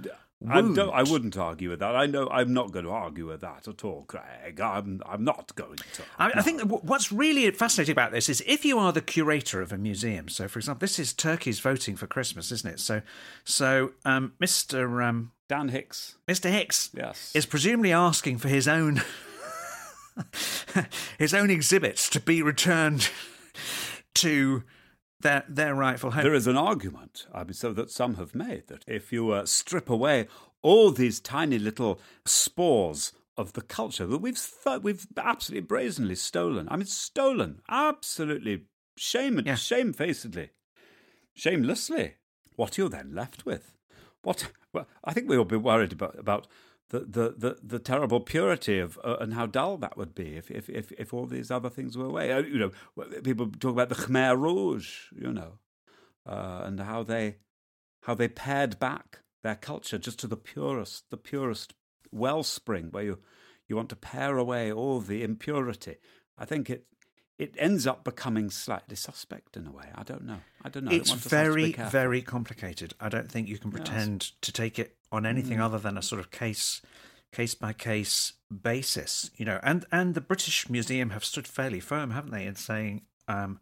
I, 0.47 0.61
don't, 0.61 0.89
I, 0.91 1.03
wouldn't 1.03 1.37
argue 1.37 1.69
with 1.69 1.79
that. 1.79 1.97
I 1.97 2.05
know 2.05 2.29
I'm 2.29 2.53
not 2.53 2.71
going 2.71 2.85
to 2.85 2.91
argue 2.91 3.27
with 3.27 3.41
that 3.41 3.67
at 3.67 3.83
all, 3.83 4.05
Craig. 4.07 4.61
I'm, 4.61 5.01
I'm 5.05 5.25
not 5.25 5.53
going 5.55 5.75
to. 5.75 6.03
I, 6.17 6.31
I 6.35 6.41
think 6.41 6.61
what's 6.61 7.11
really 7.11 7.51
fascinating 7.51 7.91
about 7.91 8.13
this 8.13 8.29
is 8.29 8.41
if 8.47 8.63
you 8.63 8.79
are 8.79 8.93
the 8.93 9.01
curator 9.01 9.61
of 9.61 9.73
a 9.73 9.77
museum. 9.77 10.29
So, 10.29 10.47
for 10.47 10.59
example, 10.59 10.79
this 10.79 10.97
is 10.97 11.11
Turkey's 11.11 11.59
voting 11.59 11.97
for 11.97 12.07
Christmas, 12.07 12.53
isn't 12.53 12.73
it? 12.73 12.79
So, 12.79 13.01
so 13.43 13.91
um, 14.05 14.31
Mr. 14.41 15.03
Um, 15.03 15.33
Dan 15.49 15.69
Hicks, 15.69 16.15
Mr. 16.25 16.49
Hicks, 16.49 16.89
yes, 16.93 17.35
is 17.35 17.45
presumably 17.45 17.91
asking 17.91 18.37
for 18.37 18.47
his 18.47 18.65
own 18.65 19.01
his 21.17 21.33
own 21.33 21.49
exhibits 21.49 22.09
to 22.09 22.21
be 22.21 22.41
returned 22.41 23.09
to 24.15 24.63
their 25.21 25.43
their 25.47 25.75
rightful 25.75 26.11
home. 26.11 26.23
There 26.23 26.33
is 26.33 26.47
an 26.47 26.57
argument, 26.57 27.27
I 27.33 27.43
mean, 27.43 27.53
so 27.53 27.73
that 27.73 27.91
some 27.91 28.15
have 28.15 28.33
made 28.33 28.67
that 28.67 28.83
if 28.87 29.11
you 29.11 29.31
uh, 29.31 29.45
strip 29.45 29.89
away 29.89 30.27
all 30.61 30.91
these 30.91 31.19
tiny 31.19 31.59
little 31.59 31.99
spores 32.25 33.13
of 33.37 33.53
the 33.53 33.61
culture 33.61 34.05
that 34.05 34.17
we've 34.17 34.39
th- 34.63 34.81
we've 34.81 35.07
absolutely 35.17 35.65
brazenly 35.65 36.15
stolen. 36.15 36.67
I 36.69 36.75
mean, 36.75 36.85
stolen 36.85 37.61
absolutely 37.69 38.63
shame 38.97 39.41
yeah. 39.45 39.55
shamefacedly, 39.55 40.49
shamelessly. 41.33 42.15
What 42.55 42.77
are 42.77 42.83
you 42.83 42.89
then 42.89 43.15
left 43.15 43.45
with? 43.45 43.75
What? 44.21 44.51
Well, 44.71 44.87
I 45.03 45.13
think 45.13 45.27
we 45.27 45.35
will 45.35 45.45
be 45.45 45.55
worried 45.55 45.93
about 45.93 46.19
about 46.19 46.47
the, 46.89 46.99
the, 46.99 47.35
the, 47.37 47.57
the 47.63 47.79
terrible 47.79 48.19
purity 48.19 48.79
of 48.79 48.99
uh, 49.03 49.17
and 49.19 49.33
how 49.33 49.45
dull 49.45 49.77
that 49.77 49.97
would 49.97 50.15
be 50.15 50.35
if, 50.35 50.49
if, 50.51 50.69
if, 50.69 50.91
if 50.93 51.13
all 51.13 51.25
these 51.25 51.51
other 51.51 51.69
things 51.69 51.97
were 51.97 52.05
away. 52.05 52.31
Uh, 52.31 52.39
you 52.39 52.57
know, 52.57 52.71
people 53.21 53.47
talk 53.47 53.71
about 53.71 53.89
the 53.89 53.95
Khmer 53.95 54.37
Rouge, 54.37 55.11
you 55.15 55.31
know, 55.31 55.59
uh, 56.25 56.61
and 56.63 56.79
how 56.79 57.03
they 57.03 57.37
how 58.03 58.13
they 58.15 58.27
pared 58.27 58.79
back 58.79 59.19
their 59.43 59.55
culture 59.55 59.97
just 59.97 60.19
to 60.19 60.27
the 60.27 60.37
purest, 60.37 61.09
the 61.09 61.17
purest 61.17 61.73
wellspring 62.11 62.87
where 62.91 63.03
you 63.03 63.19
you 63.67 63.75
want 63.75 63.89
to 63.89 63.95
pare 63.95 64.37
away 64.37 64.71
all 64.71 64.99
the 64.99 65.23
impurity. 65.23 65.97
I 66.37 66.45
think 66.45 66.69
it 66.69 66.85
it 67.37 67.55
ends 67.57 67.87
up 67.87 68.03
becoming 68.03 68.49
slightly 68.49 68.97
suspect 68.97 69.55
in 69.55 69.65
a 69.65 69.71
way. 69.71 69.85
I 69.95 70.03
don't 70.03 70.25
know. 70.25 70.39
I 70.61 70.69
don't 70.69 70.83
know. 70.83 70.91
It's 70.91 71.11
very, 71.11 71.71
very 71.71 72.21
complicated. 72.21 72.93
I 72.99 73.07
don't 73.07 73.31
think 73.31 73.47
you 73.47 73.57
can 73.57 73.71
pretend 73.71 74.23
yes. 74.23 74.33
to 74.41 74.51
take 74.51 74.77
it 74.77 74.97
on 75.11 75.25
anything 75.25 75.57
mm. 75.57 75.63
other 75.63 75.79
than 75.79 75.97
a 75.97 76.01
sort 76.01 76.19
of 76.19 76.31
case 76.31 76.81
case 77.31 77.55
by 77.55 77.73
case 77.73 78.33
basis. 78.49 79.31
You 79.35 79.45
know, 79.45 79.59
and 79.63 79.85
and 79.91 80.15
the 80.15 80.21
British 80.21 80.69
Museum 80.69 81.11
have 81.11 81.25
stood 81.25 81.47
fairly 81.47 81.79
firm, 81.79 82.11
haven't 82.11 82.31
they, 82.31 82.45
in 82.45 82.55
saying. 82.55 83.03
Um, 83.27 83.59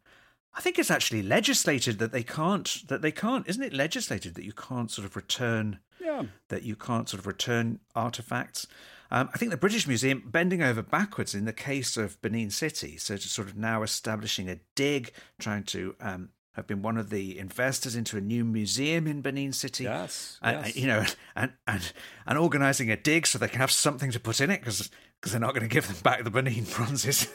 I 0.53 0.59
think 0.61 0.79
it's 0.79 0.89
actually 0.89 1.21
legislated 1.21 1.99
that 1.99 2.11
they 2.11 2.23
can't. 2.23 2.87
That 2.87 3.01
they 3.01 3.11
can't. 3.11 3.47
Isn't 3.47 3.63
it 3.63 3.73
legislated 3.73 4.35
that 4.35 4.45
you 4.45 4.53
can't 4.53 4.89
sort 4.89 5.05
of 5.05 5.15
return? 5.15 5.79
Yeah. 6.01 6.23
That 6.49 6.63
you 6.63 6.75
can't 6.75 7.07
sort 7.09 7.19
of 7.19 7.27
return 7.27 7.79
artifacts. 7.95 8.67
Um, 9.09 9.29
I 9.33 9.37
think 9.37 9.51
the 9.51 9.57
British 9.57 9.87
Museum 9.87 10.23
bending 10.25 10.61
over 10.61 10.81
backwards 10.81 11.33
in 11.33 11.45
the 11.45 11.53
case 11.53 11.95
of 11.95 12.21
Benin 12.21 12.49
City, 12.49 12.97
so 12.97 13.15
to 13.15 13.27
sort 13.27 13.47
of 13.47 13.55
now 13.55 13.83
establishing 13.83 14.49
a 14.49 14.59
dig, 14.75 15.11
trying 15.39 15.63
to 15.65 15.95
um, 16.01 16.29
have 16.57 16.67
been 16.67 16.81
one 16.81 16.97
of 16.97 17.09
the 17.09 17.39
investors 17.39 17.95
into 17.95 18.17
a 18.17 18.21
new 18.21 18.43
museum 18.43 19.07
in 19.07 19.21
Benin 19.21 19.53
City. 19.53 19.85
Yes, 19.85 20.37
and, 20.41 20.65
yes. 20.65 20.75
you 20.75 20.87
know, 20.87 21.05
and 21.35 21.53
and 21.67 21.93
and 22.25 22.37
organising 22.37 22.91
a 22.91 22.97
dig 22.97 23.25
so 23.25 23.37
they 23.39 23.47
can 23.47 23.61
have 23.61 23.71
something 23.71 24.11
to 24.11 24.19
put 24.19 24.41
in 24.41 24.51
it 24.51 24.59
because 24.59 24.89
because 25.15 25.31
they're 25.31 25.39
not 25.39 25.53
going 25.53 25.67
to 25.67 25.73
give 25.73 25.87
them 25.87 25.97
back 26.03 26.23
the 26.23 26.31
Benin 26.31 26.65
bronzes. 26.75 27.29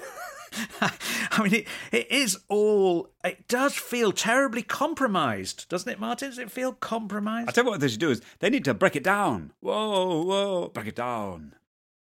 I 0.82 1.42
mean, 1.42 1.54
it, 1.54 1.68
it 1.92 2.11
is 2.11 2.38
all. 2.48 3.08
It 3.24 3.48
does 3.48 3.72
feel 3.74 4.12
terribly 4.12 4.62
compromised, 4.62 5.70
doesn't 5.70 5.90
it, 5.90 5.98
Martin? 5.98 6.28
Does 6.28 6.38
it 6.38 6.50
feel 6.50 6.74
compromised? 6.74 7.48
I 7.48 7.52
tell 7.52 7.64
you 7.64 7.70
what 7.70 7.80
they 7.80 7.88
should 7.88 8.00
do 8.00 8.11
is 8.11 8.20
they 8.40 8.50
need 8.50 8.66
to 8.66 8.74
break 8.74 8.94
it 8.94 9.04
down. 9.04 9.52
Whoa, 9.61 10.22
whoa, 10.24 10.68
break 10.68 10.88
it 10.88 10.96
down 10.96 11.54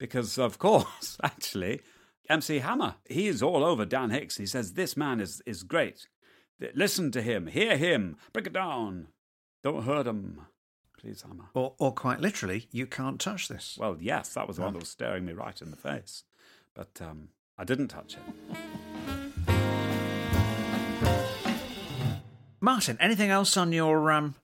because, 0.02 0.36
of 0.36 0.58
course, 0.58 1.16
actually, 1.22 1.80
MC 2.28 2.58
Hammer, 2.58 2.96
he 3.08 3.28
is 3.28 3.40
all 3.40 3.64
over 3.64 3.84
Dan 3.84 4.10
Hicks. 4.10 4.36
He 4.36 4.46
says, 4.46 4.72
This 4.72 4.96
man 4.96 5.20
is, 5.20 5.40
is 5.46 5.62
great. 5.62 6.08
Listen 6.74 7.10
to 7.12 7.22
him, 7.22 7.48
hear 7.48 7.76
him, 7.76 8.16
break 8.32 8.46
it 8.46 8.52
down. 8.52 9.08
Don't 9.64 9.84
hurt 9.84 10.06
him. 10.06 10.42
Please, 10.98 11.22
Hammer. 11.22 11.46
Or, 11.54 11.74
or 11.78 11.92
quite 11.92 12.20
literally, 12.20 12.68
you 12.70 12.86
can't 12.86 13.20
touch 13.20 13.48
this. 13.48 13.76
Well, 13.80 13.96
yes, 14.00 14.34
that 14.34 14.46
was 14.46 14.56
the 14.56 14.62
one 14.62 14.72
that 14.74 14.80
was 14.80 14.88
staring 14.88 15.24
me 15.24 15.32
right 15.32 15.60
in 15.60 15.70
the 15.70 15.76
face. 15.76 16.22
But 16.74 17.00
um, 17.00 17.28
I 17.58 17.64
didn't 17.64 17.88
touch 17.88 18.16
it. 18.16 18.22
Martin, 22.60 22.96
anything 23.00 23.30
else 23.30 23.56
on 23.56 23.72
your 23.72 24.12
um, 24.12 24.36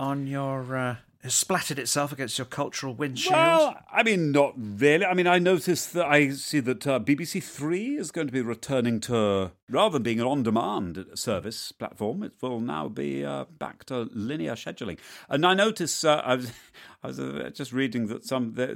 on 0.00 0.26
your 0.26 0.76
uh, 0.76 0.96
has 1.28 1.34
splattered 1.34 1.78
itself 1.78 2.10
against 2.10 2.38
your 2.38 2.46
cultural 2.46 2.94
windshield? 2.94 3.34
Well, 3.34 3.76
I 3.92 4.02
mean, 4.02 4.32
not 4.32 4.54
really. 4.56 5.04
I 5.04 5.12
mean, 5.12 5.26
I 5.26 5.38
noticed 5.38 5.92
that 5.92 6.06
I 6.06 6.30
see 6.30 6.60
that 6.60 6.86
uh, 6.86 6.98
BBC 7.00 7.42
Three 7.42 7.98
is 7.98 8.10
going 8.10 8.26
to 8.26 8.32
be 8.32 8.40
returning 8.40 8.98
to, 9.00 9.52
rather 9.68 9.94
than 9.94 10.04
being 10.04 10.20
an 10.20 10.26
on 10.26 10.42
demand 10.42 11.04
service 11.14 11.70
platform, 11.70 12.22
it 12.22 12.32
will 12.40 12.60
now 12.60 12.88
be 12.88 13.26
uh, 13.26 13.44
back 13.58 13.84
to 13.86 14.08
linear 14.14 14.54
scheduling. 14.54 14.98
And 15.28 15.44
I 15.44 15.52
noticed, 15.52 16.02
uh, 16.02 16.22
I 16.24 16.36
was, 16.36 16.50
I 17.02 17.06
was 17.08 17.20
uh, 17.20 17.50
just 17.52 17.74
reading 17.74 18.06
that 18.06 18.24
some, 18.24 18.54
they're, 18.54 18.74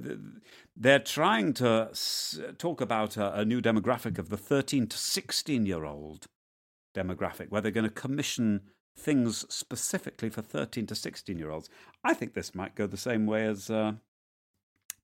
they're 0.77 0.99
trying 0.99 1.55
to 1.55 1.91
talk 2.59 2.83
about 2.83 3.17
a, 3.17 3.41
a 3.41 3.45
new 3.47 3.62
demographic 3.62 4.19
of 4.19 4.29
the 4.29 4.37
13 4.37 4.88
to 4.88 4.99
16 4.99 5.65
year 5.65 5.85
old 5.87 6.27
demographic, 6.95 7.49
where 7.49 7.62
they're 7.62 7.71
going 7.71 7.88
to 7.88 7.91
commission 7.91 8.61
things 8.97 9.47
specifically 9.49 10.29
for 10.29 10.43
13 10.43 10.87
to 10.87 10.95
16 10.95 11.39
year 11.39 11.51
olds. 11.51 11.69
I 12.05 12.15
think 12.15 12.35
this 12.35 12.55
might 12.55 12.75
go 12.75 12.87
the 12.87 12.97
same 12.97 13.27
way 13.27 13.47
as 13.47 13.71
uh, 13.71 13.93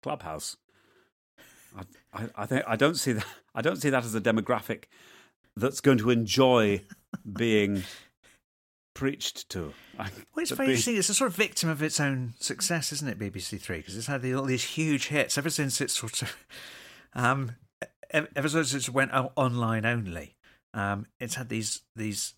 Clubhouse. 0.03 0.57
I, 1.77 1.83
I, 2.13 2.29
I, 2.37 2.47
think 2.47 2.65
I 2.67 2.77
don't 2.77 2.97
see 2.97 3.13
that. 3.13 3.27
I 3.55 3.63
don't 3.63 3.77
see 3.77 3.91
that 3.91 4.05
as 4.05 4.15
a 4.15 4.21
demographic 4.21 4.85
that's 5.57 5.81
going 5.81 5.99
to 5.99 6.11
enjoy 6.11 6.83
being 7.31 7.83
preached 8.95 9.49
to. 9.51 9.73
well, 9.97 10.09
it's 10.37 10.51
very 10.51 10.71
interesting. 10.71 10.97
It's 10.97 11.09
a 11.09 11.15
sort 11.15 11.31
of 11.31 11.37
victim 11.37 11.69
of 11.69 11.83
its 11.83 12.01
own 12.01 12.35
success, 12.41 12.93
isn't 12.93 13.09
it? 13.09 13.19
BBC 13.19 13.61
Three 13.61 13.79
because 13.79 13.97
it's 13.97 14.07
had 14.07 14.25
all 14.33 14.45
these 14.45 14.65
huge 14.65 15.09
hits 15.09 15.39
ever 15.39 15.51
since 15.51 15.81
it 15.81 15.91
sort 15.91 16.23
of, 16.23 16.37
um, 17.15 17.53
ever 18.13 18.49
since 18.49 18.89
it 18.89 18.95
went 18.95 19.13
online 19.13 19.85
only. 19.85 20.37
Um, 20.75 21.07
it's 21.21 21.37
had 21.37 21.49
these 21.49 21.83
these 21.97 22.35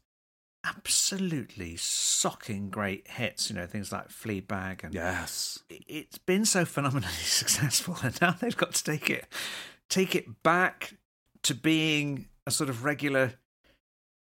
absolutely 0.64 1.76
socking 1.76 2.70
great 2.70 3.08
hits, 3.08 3.50
you 3.50 3.56
know, 3.56 3.66
things 3.66 3.92
like 3.92 4.08
Fleabag 4.08 4.84
and 4.84 4.94
Yes. 4.94 5.58
It's 5.68 6.18
been 6.18 6.44
so 6.44 6.64
phenomenally 6.64 7.12
successful 7.22 7.96
and 8.02 8.20
now 8.20 8.32
they've 8.32 8.56
got 8.56 8.74
to 8.74 8.84
take 8.84 9.10
it 9.10 9.26
take 9.88 10.14
it 10.14 10.42
back 10.42 10.94
to 11.42 11.54
being 11.54 12.26
a 12.46 12.50
sort 12.50 12.70
of 12.70 12.84
regular 12.84 13.34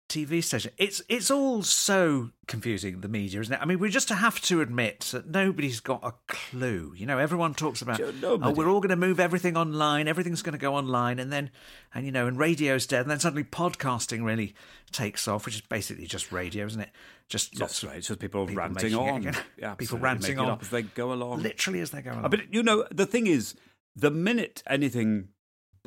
TV 0.08 0.42
station. 0.42 0.72
It's 0.78 1.02
it's 1.08 1.30
all 1.30 1.62
so 1.62 2.30
confusing, 2.46 3.02
the 3.02 3.08
media, 3.08 3.40
isn't 3.40 3.52
it? 3.52 3.60
I 3.60 3.66
mean, 3.66 3.78
we 3.78 3.90
just 3.90 4.08
have 4.08 4.40
to 4.42 4.62
admit 4.62 5.00
that 5.12 5.28
nobody's 5.28 5.80
got 5.80 6.00
a 6.02 6.14
clue. 6.26 6.94
You 6.96 7.04
know, 7.04 7.18
everyone 7.18 7.54
talks 7.54 7.82
about, 7.82 8.00
oh, 8.00 8.52
we're 8.52 8.68
all 8.68 8.80
going 8.80 8.88
to 8.88 8.96
move 8.96 9.20
everything 9.20 9.56
online, 9.56 10.08
everything's 10.08 10.40
going 10.40 10.54
to 10.54 10.58
go 10.58 10.74
online, 10.74 11.18
and 11.18 11.30
then, 11.30 11.50
and 11.94 12.06
you 12.06 12.12
know, 12.12 12.26
and 12.26 12.38
radio's 12.38 12.86
dead, 12.86 13.02
and 13.02 13.10
then 13.10 13.20
suddenly 13.20 13.44
podcasting 13.44 14.24
really 14.24 14.54
takes 14.92 15.28
off, 15.28 15.44
which 15.44 15.56
is 15.56 15.60
basically 15.60 16.06
just 16.06 16.32
radio, 16.32 16.64
isn't 16.64 16.80
it? 16.80 16.90
Just 17.28 17.60
lots 17.60 17.84
right. 17.84 17.98
It's 17.98 18.08
just 18.08 18.20
people, 18.20 18.46
people 18.46 18.62
ranting 18.62 18.94
on. 18.94 19.34
Yeah, 19.58 19.74
people 19.74 19.98
ranting 19.98 20.38
on 20.38 20.58
as 20.60 20.70
they 20.70 20.82
go 20.82 21.12
along. 21.12 21.42
Literally 21.42 21.80
as 21.80 21.90
they 21.90 22.00
go 22.00 22.12
uh, 22.12 22.20
along. 22.20 22.30
But, 22.30 22.54
you 22.54 22.62
know, 22.62 22.86
the 22.90 23.06
thing 23.06 23.26
is, 23.26 23.54
the 23.94 24.10
minute 24.10 24.62
anything 24.66 25.28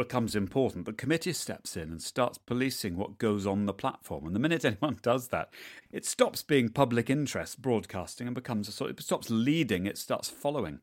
becomes 0.02 0.36
important, 0.36 0.86
the 0.86 0.94
committee 0.94 1.32
steps 1.34 1.78
in 1.78 1.92
and 1.92 2.02
starts 2.02 2.40
policing 2.40 2.98
what 2.98 3.20
goes 3.20 3.46
on 3.46 3.68
the 3.68 3.74
platform. 3.74 4.26
And 4.26 4.36
the 4.36 4.40
minute 4.40 4.66
anyone 4.66 4.98
does 5.04 5.28
that, 5.28 5.54
it 5.92 6.06
stops 6.06 6.42
being 6.42 6.70
public 6.70 7.10
interest 7.10 7.62
broadcasting 7.62 8.26
and 8.26 8.34
becomes 8.34 8.68
a 8.68 8.72
sort. 8.72 8.90
Of. 8.90 8.98
It 8.98 9.04
stops 9.04 9.30
leading. 9.30 9.86
It 9.86 10.00
starts 10.00 10.28
following. 10.30 10.80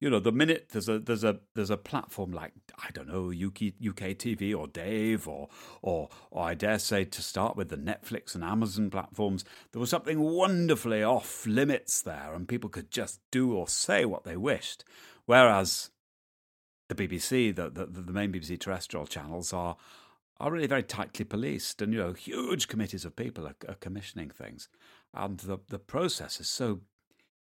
You 0.00 0.10
know, 0.10 0.18
the 0.18 0.32
minute 0.32 0.70
there's 0.70 0.88
a 0.88 0.98
there's 0.98 1.24
a 1.24 1.40
there's 1.54 1.70
a 1.70 1.76
platform 1.76 2.32
like 2.32 2.52
I 2.78 2.90
don't 2.90 3.06
know 3.06 3.28
UK 3.28 3.74
UK 3.86 4.16
TV 4.16 4.56
or 4.56 4.66
Dave 4.66 5.28
or 5.28 5.48
or 5.82 6.08
or 6.30 6.42
I 6.42 6.54
dare 6.54 6.78
say 6.78 7.04
to 7.04 7.22
start 7.22 7.54
with 7.54 7.68
the 7.68 7.76
Netflix 7.76 8.34
and 8.34 8.42
Amazon 8.42 8.88
platforms, 8.88 9.44
there 9.72 9.80
was 9.80 9.90
something 9.90 10.18
wonderfully 10.18 11.04
off 11.04 11.46
limits 11.46 12.00
there, 12.00 12.32
and 12.34 12.48
people 12.48 12.70
could 12.70 12.90
just 12.90 13.20
do 13.30 13.52
or 13.52 13.68
say 13.68 14.06
what 14.06 14.24
they 14.24 14.38
wished. 14.38 14.84
Whereas 15.26 15.90
the 16.90 17.08
BBC, 17.08 17.54
the, 17.54 17.70
the, 17.70 17.86
the 17.86 18.12
main 18.12 18.32
BBC 18.32 18.58
terrestrial 18.60 19.06
channels 19.06 19.52
are 19.52 19.76
are 20.38 20.50
really 20.50 20.66
very 20.66 20.82
tightly 20.82 21.24
policed, 21.24 21.82
and 21.82 21.92
you 21.92 21.98
know, 21.98 22.14
huge 22.14 22.66
committees 22.66 23.04
of 23.04 23.14
people 23.14 23.46
are, 23.46 23.56
are 23.68 23.74
commissioning 23.74 24.30
things, 24.30 24.68
and 25.14 25.38
the 25.40 25.58
the 25.68 25.78
process 25.78 26.40
is 26.40 26.48
so 26.48 26.80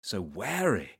so 0.00 0.20
wary, 0.20 0.92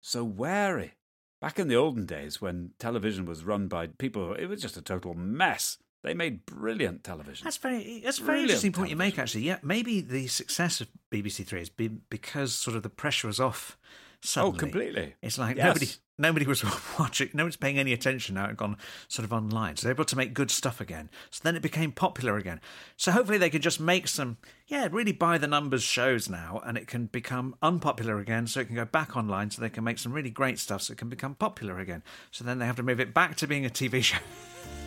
so 0.00 0.24
wary. 0.24 0.94
Back 1.40 1.58
in 1.58 1.68
the 1.68 1.76
olden 1.76 2.04
days, 2.04 2.40
when 2.40 2.72
television 2.78 3.24
was 3.24 3.44
run 3.44 3.66
by 3.66 3.86
people, 3.86 4.34
it 4.34 4.46
was 4.46 4.60
just 4.60 4.76
a 4.76 4.82
total 4.82 5.14
mess. 5.14 5.78
They 6.02 6.14
made 6.14 6.46
brilliant 6.46 7.02
television. 7.02 7.44
That's 7.44 7.56
very 7.56 8.00
that's 8.04 8.18
a 8.18 8.24
very 8.24 8.42
interesting 8.42 8.72
point 8.72 8.90
you 8.90 8.96
make. 8.96 9.18
Actually, 9.18 9.42
yeah, 9.42 9.58
maybe 9.62 10.00
the 10.00 10.28
success 10.28 10.80
of 10.80 10.88
BBC 11.10 11.46
Three 11.46 11.58
has 11.58 11.70
been 11.70 12.02
because 12.08 12.54
sort 12.54 12.76
of 12.76 12.82
the 12.82 12.90
pressure 12.90 13.26
was 13.26 13.40
off. 13.40 13.76
Suddenly. 14.22 14.54
Oh, 14.54 14.58
completely. 14.58 15.14
It's 15.22 15.38
like 15.38 15.56
Yes. 15.56 15.66
nobody 15.66 15.88
nobody 16.18 16.46
was 16.46 16.62
watching, 16.98 17.30
no 17.32 17.44
one's 17.44 17.56
paying 17.56 17.78
any 17.78 17.94
attention 17.94 18.34
now. 18.34 18.44
It 18.50 18.56
gone 18.58 18.76
sort 19.08 19.24
of 19.24 19.32
online, 19.32 19.76
so 19.76 19.84
they're 19.86 19.94
able 19.94 20.04
to 20.04 20.16
make 20.16 20.34
good 20.34 20.50
stuff 20.50 20.78
again. 20.78 21.08
So 21.30 21.40
then 21.42 21.56
it 21.56 21.62
became 21.62 21.92
popular 21.92 22.36
again. 22.36 22.60
So 22.98 23.12
hopefully 23.12 23.38
they 23.38 23.48
could 23.48 23.62
just 23.62 23.80
make 23.80 24.06
some, 24.06 24.36
yeah, 24.66 24.88
really 24.92 25.12
by 25.12 25.38
the 25.38 25.46
numbers 25.46 25.82
shows 25.82 26.28
now, 26.28 26.60
and 26.66 26.76
it 26.76 26.86
can 26.86 27.06
become 27.06 27.54
unpopular 27.62 28.18
again. 28.18 28.46
So 28.46 28.60
it 28.60 28.66
can 28.66 28.76
go 28.76 28.84
back 28.84 29.16
online, 29.16 29.50
so 29.50 29.62
they 29.62 29.70
can 29.70 29.84
make 29.84 29.98
some 29.98 30.12
really 30.12 30.30
great 30.30 30.58
stuff, 30.58 30.82
so 30.82 30.92
it 30.92 30.98
can 30.98 31.08
become 31.08 31.34
popular 31.34 31.78
again. 31.78 32.02
So 32.30 32.44
then 32.44 32.58
they 32.58 32.66
have 32.66 32.76
to 32.76 32.82
move 32.82 33.00
it 33.00 33.14
back 33.14 33.36
to 33.36 33.46
being 33.46 33.64
a 33.64 33.70
TV 33.70 34.02
show. 34.02 34.18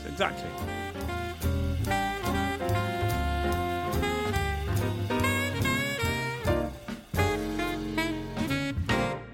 Exactly. 0.08 0.50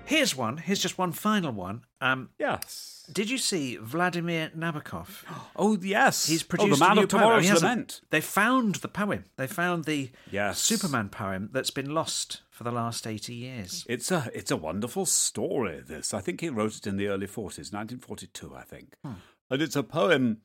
Here's 0.10 0.36
one. 0.36 0.58
Here's 0.58 0.80
just 0.82 0.98
one 0.98 1.12
final 1.12 1.52
one. 1.52 1.84
Um, 2.02 2.30
Yes. 2.40 3.08
did 3.14 3.30
you 3.30 3.38
see 3.38 3.78
Vladimir 3.78 4.50
Nabokov? 4.58 5.24
Oh 5.56 5.78
yes. 5.82 6.26
He's 6.26 6.44
oh, 6.44 6.48
produced 6.50 6.80
the 6.80 6.86
man 6.86 6.92
a 6.94 6.96
new 6.96 7.04
of 7.04 7.10
poem. 7.10 7.22
tomorrow's 7.22 7.48
hasn't- 7.48 7.62
lament. 7.70 8.02
They 8.10 8.22
found 8.22 8.76
the 8.76 8.88
poem. 8.88 9.26
They 9.38 9.46
found 9.48 9.86
the 9.86 10.10
Yes. 10.32 10.60
Superman 10.60 11.10
poem 11.10 11.50
that's 11.54 11.70
been 11.72 11.94
lost 11.94 12.42
for 12.50 12.64
the 12.64 12.72
last 12.72 13.06
eighty 13.06 13.36
years. 13.36 13.86
It's 13.88 14.10
a 14.12 14.30
it's 14.34 14.50
a 14.52 14.58
wonderful 14.58 15.06
story. 15.06 15.82
This 15.86 16.14
I 16.14 16.22
think 16.22 16.42
he 16.42 16.50
wrote 16.50 16.76
it 16.78 16.88
in 16.88 16.98
the 16.98 17.08
early 17.08 17.28
forties, 17.28 17.72
nineteen 17.72 18.00
forty 18.00 18.28
two, 18.28 18.56
I 18.56 18.64
think, 18.64 18.96
and 19.04 19.62
it's 19.62 19.76
a 19.76 19.84
poem 19.84 20.38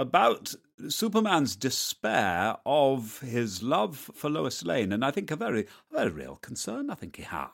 about 0.00 0.54
Superman's 0.88 1.54
despair 1.56 2.56
of 2.64 3.20
his 3.20 3.62
love 3.62 4.10
for 4.14 4.30
Lois 4.30 4.64
Lane, 4.64 4.92
and 4.92 5.04
I 5.04 5.10
think 5.10 5.30
a 5.30 5.36
very 5.36 5.66
a 5.90 5.94
very 5.94 6.10
real 6.10 6.36
concern. 6.36 6.88
I 6.88 6.94
think 6.94 7.16
he 7.16 7.22
had 7.22 7.48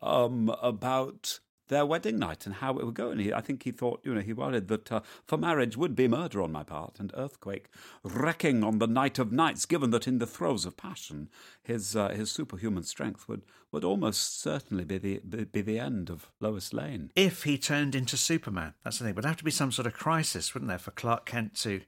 um, 0.00 0.54
about 0.62 1.40
their 1.68 1.86
wedding 1.86 2.18
night 2.18 2.46
and 2.46 2.56
how 2.56 2.78
it 2.78 2.84
would 2.84 2.94
go. 2.94 3.10
And 3.10 3.20
he, 3.20 3.32
I 3.32 3.40
think 3.40 3.62
he 3.62 3.70
thought, 3.70 4.00
you 4.04 4.14
know, 4.14 4.20
he 4.20 4.32
worried 4.32 4.68
that 4.68 4.90
uh, 4.90 5.00
for 5.26 5.36
marriage 5.36 5.76
would 5.76 5.94
be 5.94 6.08
murder 6.08 6.42
on 6.42 6.52
my 6.52 6.62
part 6.62 6.98
and 6.98 7.12
earthquake 7.16 7.68
wrecking 8.02 8.62
on 8.62 8.78
the 8.78 8.86
night 8.86 9.18
of 9.18 9.32
nights, 9.32 9.66
given 9.66 9.90
that 9.90 10.06
in 10.06 10.18
the 10.18 10.26
throes 10.26 10.64
of 10.64 10.76
passion, 10.76 11.28
his 11.62 11.96
uh, 11.96 12.10
his 12.10 12.30
superhuman 12.30 12.84
strength 12.84 13.28
would, 13.28 13.42
would 13.72 13.84
almost 13.84 14.40
certainly 14.40 14.84
be 14.84 14.98
the 14.98 15.18
be, 15.18 15.44
be 15.44 15.60
the 15.60 15.78
end 15.78 16.10
of 16.10 16.30
Lois 16.40 16.72
Lane. 16.72 17.10
If 17.16 17.44
he 17.44 17.58
turned 17.58 17.94
into 17.94 18.16
Superman, 18.16 18.74
that's 18.84 18.98
the 18.98 19.04
thing. 19.04 19.14
Would 19.14 19.24
have 19.24 19.36
to 19.38 19.44
be 19.44 19.50
some 19.50 19.72
sort 19.72 19.86
of 19.86 19.94
crisis, 19.94 20.54
wouldn't 20.54 20.68
there, 20.68 20.78
for 20.78 20.90
Clark 20.92 21.26
Kent 21.26 21.54
to 21.56 21.82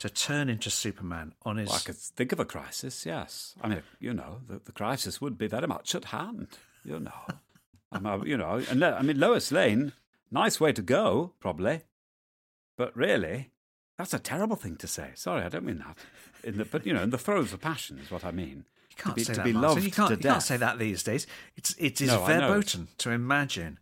to 0.00 0.10
turn 0.10 0.48
into 0.48 0.70
Superman 0.70 1.34
on 1.42 1.56
his. 1.56 1.68
Well, 1.68 1.78
I 1.78 1.80
could 1.80 1.96
think 1.96 2.32
of 2.32 2.40
a 2.40 2.44
crisis, 2.44 3.06
yes. 3.06 3.54
I 3.60 3.68
mean, 3.68 3.82
you 4.00 4.12
know, 4.12 4.40
the, 4.46 4.60
the 4.64 4.72
crisis 4.72 5.20
would 5.20 5.38
be 5.38 5.46
very 5.46 5.66
much 5.66 5.94
at 5.94 6.06
hand, 6.06 6.48
you 6.84 6.98
know. 7.00 7.12
You 8.24 8.36
know, 8.36 8.62
and 8.70 8.80
Lo- 8.80 8.96
I 8.98 9.02
mean, 9.02 9.18
Lois 9.18 9.52
Lane, 9.52 9.92
nice 10.30 10.60
way 10.60 10.72
to 10.72 10.82
go, 10.82 11.32
probably. 11.40 11.82
But 12.76 12.96
really, 12.96 13.50
that's 13.96 14.12
a 14.14 14.18
terrible 14.18 14.56
thing 14.56 14.76
to 14.76 14.86
say. 14.86 15.10
Sorry, 15.14 15.42
I 15.42 15.48
don't 15.48 15.64
mean 15.64 15.78
that. 15.78 15.96
In 16.42 16.58
the, 16.58 16.64
but, 16.64 16.84
you 16.84 16.92
know, 16.92 17.02
in 17.02 17.10
the 17.10 17.18
throes 17.18 17.52
of 17.52 17.60
passion 17.60 17.98
is 17.98 18.10
what 18.10 18.24
I 18.24 18.30
mean. 18.30 18.64
You 18.90 18.96
can't 18.96 19.14
to 19.14 19.20
be, 19.20 19.24
say 19.24 19.32
to 19.34 19.38
that, 19.38 19.44
be 19.44 19.52
Martin. 19.52 19.68
loved 19.70 19.84
You 19.84 19.90
can't, 19.90 20.08
to 20.08 20.16
you 20.16 20.22
can't 20.22 20.42
say 20.42 20.56
that 20.56 20.78
these 20.78 21.02
days. 21.02 21.26
It's 21.56 21.74
it 21.78 22.00
is 22.00 22.08
No, 22.08 22.24
verboten 22.24 22.88
to 22.98 23.10
imagine 23.10 23.78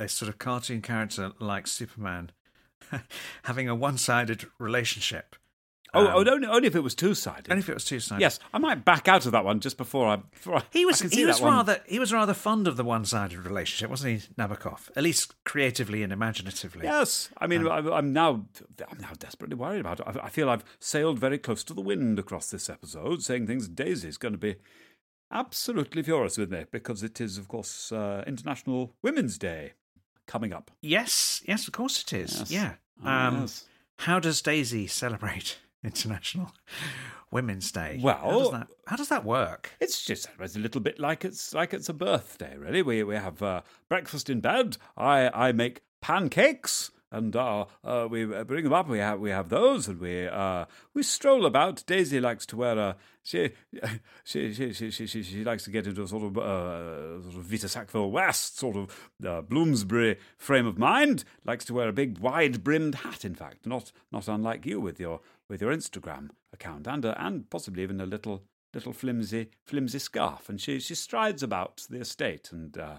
a 0.00 0.08
sort 0.08 0.28
of 0.28 0.38
cartoon 0.38 0.80
character 0.82 1.32
like 1.40 1.66
Superman 1.66 2.30
having 3.44 3.68
a 3.68 3.74
one-sided 3.74 4.46
relationship. 4.58 5.36
Oh, 5.94 6.00
Um, 6.06 6.26
oh, 6.28 6.30
only, 6.32 6.46
only 6.46 6.66
if 6.68 6.76
it 6.76 6.80
was 6.82 6.94
two 6.94 7.14
sided. 7.14 7.50
Only 7.50 7.60
if 7.60 7.68
it 7.68 7.74
was 7.74 7.84
two-sided. 7.86 8.20
Yes, 8.20 8.38
I 8.52 8.58
might 8.58 8.84
back 8.84 9.08
out 9.08 9.24
of 9.24 9.32
that 9.32 9.44
one 9.44 9.58
just 9.60 9.76
before 9.78 10.06
I. 10.08 10.16
Before 10.16 10.56
I 10.56 10.62
He 10.70 10.84
was 10.84 11.00
I 11.02 11.08
he 11.08 11.24
was 11.24 11.38
that 11.38 11.44
one. 11.44 11.54
rather 11.54 11.80
he 11.86 11.98
was 11.98 12.12
rather 12.12 12.34
fond 12.34 12.68
of 12.68 12.76
the 12.76 12.84
one-sided 12.84 13.38
relationship, 13.38 13.88
wasn't 13.88 14.20
he, 14.20 14.28
Nabokov? 14.38 14.90
At 14.96 15.02
least 15.02 15.34
creatively 15.44 16.02
and 16.02 16.12
imaginatively. 16.12 16.84
Yes, 16.84 17.30
I 17.38 17.46
mean, 17.46 17.66
I'm, 17.66 17.86
I'm 17.90 18.12
now, 18.12 18.44
I'm 18.90 18.98
now 18.98 19.12
desperately 19.18 19.56
worried 19.56 19.80
about 19.80 20.00
it. 20.00 20.06
I, 20.06 20.26
I 20.26 20.28
feel 20.28 20.50
I've 20.50 20.64
sailed 20.78 21.18
very 21.18 21.38
close 21.38 21.64
to 21.64 21.72
the 21.74 21.80
wind 21.80 22.18
across 22.18 22.50
this 22.50 22.68
episode, 22.68 23.22
saying 23.22 23.46
things. 23.46 23.66
Daisy's 23.66 24.18
going 24.18 24.32
to 24.34 24.38
be 24.38 24.56
absolutely 25.30 26.02
furious 26.02 26.38
with 26.38 26.50
me 26.50 26.64
because 26.70 27.02
it 27.02 27.20
is, 27.20 27.38
of 27.38 27.48
course, 27.48 27.92
uh, 27.92 28.24
International 28.26 28.94
Women's 29.02 29.38
Day 29.38 29.72
coming 30.26 30.52
up. 30.52 30.70
Yes, 30.82 31.42
yes, 31.46 31.66
of 31.66 31.72
course 31.72 32.02
it 32.02 32.12
is. 32.12 32.38
Yes. 32.40 32.50
Yeah. 32.50 32.72
Oh, 33.04 33.08
Um, 33.08 33.40
yes. 33.42 33.64
How 34.02 34.20
does 34.20 34.40
Daisy 34.42 34.86
celebrate 34.86 35.58
International 35.88 36.52
Women's 37.30 37.70
Day? 37.72 37.98
Well- 38.02 38.18
how 38.22 38.38
does 38.38 38.50
that, 38.52 38.68
how 38.86 38.96
does 38.96 39.08
that 39.08 39.24
work? 39.24 39.72
It's 39.80 40.04
just 40.04 40.28
it's 40.40 40.56
a 40.56 40.58
little 40.58 40.80
bit 40.80 40.98
like 40.98 41.24
it's 41.24 41.52
like 41.54 41.74
it's 41.74 41.88
a 41.88 41.94
birthday, 41.94 42.56
really. 42.56 42.82
We 42.82 43.02
we 43.02 43.16
have 43.16 43.42
uh, 43.42 43.62
breakfast 43.88 44.30
in 44.30 44.40
bed. 44.40 44.76
I 44.96 45.30
I 45.46 45.52
make 45.52 45.82
pancakes. 46.00 46.90
And 47.10 47.34
uh, 47.34 47.64
uh, 47.82 48.06
we 48.10 48.26
bring 48.26 48.64
them 48.64 48.72
up. 48.74 48.88
We 48.88 48.98
have 48.98 49.18
we 49.18 49.30
have 49.30 49.48
those, 49.48 49.88
and 49.88 49.98
we 49.98 50.26
uh, 50.26 50.66
we 50.92 51.02
stroll 51.02 51.46
about. 51.46 51.84
Daisy 51.86 52.20
likes 52.20 52.44
to 52.46 52.56
wear 52.56 52.78
a 52.78 52.96
she 53.22 53.50
she 54.24 54.52
she 54.52 54.72
she 54.72 54.90
she, 54.90 55.06
she, 55.06 55.22
she 55.22 55.44
likes 55.44 55.64
to 55.64 55.70
get 55.70 55.86
into 55.86 56.02
a 56.02 56.08
sort 56.08 56.24
of 56.24 56.36
uh, 56.36 57.22
sort 57.22 57.36
of 57.36 57.42
Vita 57.44 57.68
Sackville 57.68 58.10
West 58.10 58.58
sort 58.58 58.76
of 58.76 59.10
uh, 59.26 59.40
Bloomsbury 59.40 60.18
frame 60.36 60.66
of 60.66 60.78
mind. 60.78 61.24
Likes 61.46 61.64
to 61.66 61.74
wear 61.74 61.88
a 61.88 61.94
big 61.94 62.18
wide 62.18 62.62
brimmed 62.62 62.96
hat. 62.96 63.24
In 63.24 63.34
fact, 63.34 63.66
not 63.66 63.90
not 64.12 64.28
unlike 64.28 64.66
you 64.66 64.78
with 64.78 65.00
your 65.00 65.20
with 65.48 65.62
your 65.62 65.72
Instagram 65.72 66.28
account, 66.52 66.86
and 66.86 67.06
uh, 67.06 67.14
and 67.16 67.48
possibly 67.48 67.82
even 67.82 68.02
a 68.02 68.06
little 68.06 68.42
little 68.74 68.92
flimsy 68.92 69.48
flimsy 69.64 69.98
scarf. 69.98 70.50
And 70.50 70.60
she 70.60 70.78
she 70.78 70.94
strides 70.94 71.42
about 71.42 71.86
the 71.88 72.00
estate 72.00 72.50
and. 72.52 72.76
Uh, 72.76 72.98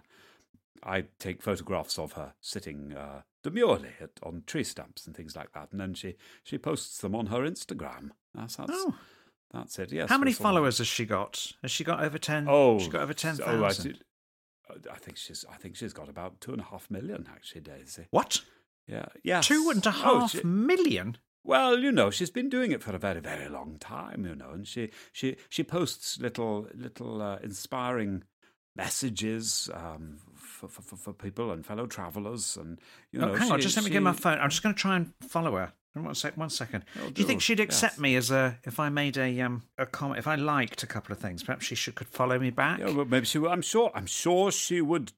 I 0.82 1.06
take 1.20 1.42
photographs 1.42 2.00
of 2.00 2.14
her 2.14 2.34
sitting 2.40 2.94
uh, 2.94 3.24
demurely 3.44 3.92
at, 4.02 4.12
on 4.24 4.44
tree 4.46 4.64
stumps 4.64 5.08
and 5.08 5.16
things 5.16 5.36
like 5.36 5.52
that, 5.54 5.70
and 5.72 5.80
then 5.80 5.94
she, 5.94 6.16
she 6.44 6.58
posts 6.58 7.00
them 7.00 7.16
on 7.16 7.28
her 7.28 7.42
Instagram. 7.42 8.12
That's 8.34 8.56
that's, 8.58 8.72
Oh. 8.74 8.96
that's 9.54 9.80
it. 9.80 9.92
Yes. 9.92 10.10
How 10.10 10.18
many 10.18 10.30
we're 10.30 10.34
sort 10.36 10.40
of- 10.40 10.44
followers 10.56 10.78
has 10.80 10.88
she 10.88 11.06
got? 11.06 11.52
Has 11.62 11.72
she 11.72 11.84
got 11.84 12.04
over 12.04 12.18
ten? 12.18 12.46
Oh, 12.50 12.80
she 12.80 12.90
got 12.90 13.02
over 13.02 13.14
ten 13.14 13.38
oh, 13.46 13.64
I, 13.64 13.70
I 14.92 14.98
think 14.98 15.18
she's 15.18 15.46
I 15.52 15.56
think 15.56 15.76
she's 15.76 15.94
got 15.94 16.10
about 16.10 16.42
two 16.42 16.52
and 16.52 16.62
a 16.62 16.66
half 16.66 16.90
million 16.92 17.28
actually, 17.32 17.62
Daisy. 17.62 18.08
what? 18.12 18.42
Yeah, 18.88 19.06
yeah. 19.24 19.42
Two 19.42 19.70
and 19.72 19.86
a 19.86 19.92
half 19.92 20.44
million? 20.44 21.18
Well, 21.44 21.80
you 21.80 21.92
know, 21.92 22.10
she's 22.10 22.30
been 22.32 22.50
doing 22.50 22.72
it 22.72 22.84
for 22.84 22.94
a 22.96 23.00
very, 23.00 23.22
very 23.22 23.48
long 23.50 23.78
time, 23.80 24.26
you 24.26 24.36
know, 24.36 24.50
and 24.52 24.68
she 24.68 24.90
she 25.14 25.38
she 25.48 25.64
posts 25.64 26.20
little 26.20 26.68
little 26.76 27.22
uh, 27.22 27.38
inspiring 27.42 28.24
messages 28.84 29.70
um, 29.74 30.18
for, 30.36 30.68
for 30.68 30.96
for- 30.96 31.14
people 31.14 31.52
and 31.52 31.66
fellow 31.66 31.86
travellers, 31.88 32.58
and 32.58 32.80
you 33.12 33.20
know. 33.20 33.32
oh, 33.32 33.36
hang 33.36 33.52
on, 33.52 33.60
she- 33.60 33.64
just 33.64 33.76
let 33.78 33.84
me 33.84 33.90
she- 33.90 33.94
get 33.94 34.04
my 34.04 34.14
phone. 34.14 34.40
I'm 34.40 34.50
just 34.50 34.64
going 34.64 34.76
to 34.76 34.82
try 34.82 34.96
and 34.96 35.14
follow 35.28 35.56
her. 35.56 35.74
One 35.96 36.16
sec, 36.16 36.38
one 36.38 36.50
second. 36.50 36.86
Oh, 37.04 37.10
do 37.10 37.22
you 37.22 37.28
think 37.28 37.42
she'd 37.42 37.60
accept 37.60 37.96
yes. 37.96 38.00
me 38.00 38.16
as 38.16 38.32
a 38.32 38.58
if 38.64 38.80
I 38.80 38.88
made 38.90 39.18
a 39.18 39.42
um 39.42 39.64
a 39.78 39.86
comment 39.86 40.20
if 40.20 40.28
I 40.28 40.36
liked 40.36 40.82
a 40.84 40.88
couple 40.88 41.12
of 41.12 41.20
things? 41.20 41.44
Perhaps 41.44 41.66
she 41.66 41.76
should 41.76 41.96
could 41.96 42.08
follow 42.08 42.40
me 42.40 42.52
back. 42.52 42.80
Yeah, 42.80 42.92
well, 42.92 43.06
maybe 43.06 43.26
she. 43.26 43.38
would- 43.40 43.52
I'm 43.52 43.62
sure. 43.64 43.92
I'm 43.94 44.06
sure 44.06 44.50
she 44.52 44.80
would 44.82 45.12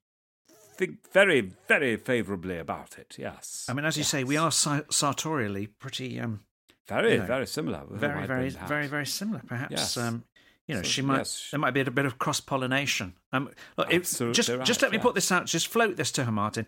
think 0.77 1.11
very, 1.11 1.41
very 1.67 1.97
favourably 1.97 2.57
about 2.57 2.97
it. 2.97 3.15
Yes. 3.19 3.67
I 3.69 3.73
mean, 3.73 3.85
as 3.85 3.95
you 3.97 4.03
say, 4.03 4.23
we 4.23 4.37
are 4.37 4.51
sa- 4.51 4.81
sartorially 4.89 5.67
pretty 5.67 6.19
um 6.19 6.39
very, 6.87 7.11
you 7.13 7.17
know, 7.19 7.25
very 7.25 7.47
similar. 7.47 7.83
very, 7.91 8.25
very, 8.25 8.49
very, 8.49 8.87
very 8.87 9.05
similar. 9.05 9.41
Perhaps, 9.45 9.71
Yes. 9.71 9.97
um, 9.97 10.23
you 10.67 10.75
know, 10.75 10.81
So, 10.81 10.89
she 10.89 11.01
might. 11.01 11.17
yes. 11.19 11.49
There 11.51 11.59
might 11.59 11.71
be 11.71 11.81
a 11.81 11.91
bit 11.91 12.05
of 12.05 12.17
cross 12.17 12.39
pollination. 12.39 13.13
Um, 13.33 13.49
look, 13.77 13.89
just, 13.89 14.21
right, 14.21 14.65
just 14.65 14.81
let 14.81 14.91
me 14.91 14.97
yeah. 14.97 15.03
put 15.03 15.15
this 15.15 15.31
out. 15.31 15.45
Just 15.45 15.67
float 15.67 15.97
this 15.97 16.11
to 16.13 16.25
her, 16.25 16.31
Martin. 16.31 16.65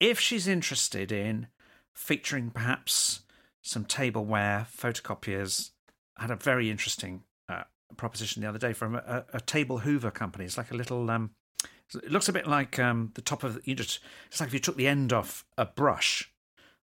If 0.00 0.18
she's 0.18 0.48
interested 0.48 1.12
in 1.12 1.48
featuring 1.94 2.50
perhaps 2.50 3.20
some 3.62 3.84
tableware, 3.84 4.66
photocopiers. 4.76 5.70
I 6.16 6.22
had 6.22 6.30
a 6.30 6.36
very 6.36 6.70
interesting 6.70 7.22
uh, 7.48 7.62
proposition 7.96 8.42
the 8.42 8.48
other 8.48 8.58
day 8.58 8.72
from 8.72 8.96
a, 8.96 9.24
a, 9.32 9.40
table 9.40 9.78
hoover 9.78 10.10
company. 10.10 10.44
It's 10.44 10.58
like 10.58 10.70
a 10.70 10.76
little. 10.76 11.08
Um, 11.10 11.30
it 11.94 12.10
looks 12.10 12.28
a 12.28 12.32
bit 12.32 12.46
like 12.46 12.78
um, 12.78 13.12
the 13.14 13.22
top 13.22 13.44
of 13.44 13.60
you 13.64 13.74
just. 13.74 14.00
It's 14.28 14.40
like 14.40 14.48
if 14.48 14.54
you 14.54 14.60
took 14.60 14.76
the 14.76 14.88
end 14.88 15.12
off 15.12 15.44
a 15.56 15.64
brush, 15.64 16.30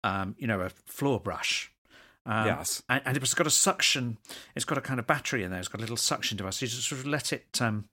um, 0.02 0.34
you 0.38 0.46
know, 0.46 0.60
a 0.60 0.70
floor 0.70 1.20
brush. 1.20 1.70
Um, 2.26 2.46
yes, 2.46 2.82
and, 2.88 3.02
and, 3.04 3.16
it's 3.16 3.34
got 3.34 3.46
a 3.46 3.50
suction. 3.50 4.18
It's 4.54 4.64
got 4.64 4.78
a 4.78 4.80
kind 4.80 4.98
of 4.98 5.06
battery 5.06 5.42
in 5.42 5.50
there. 5.50 5.58
It's 5.58 5.68
got 5.68 5.80
a 5.80 5.82
little 5.82 5.96
suction 5.96 6.38
device. 6.38 6.56
So 6.56 6.64
you 6.64 6.70
just 6.70 6.88
sort 6.88 7.00
of 7.00 7.06
let 7.06 7.32
it, 7.32 7.60
um, 7.60 7.84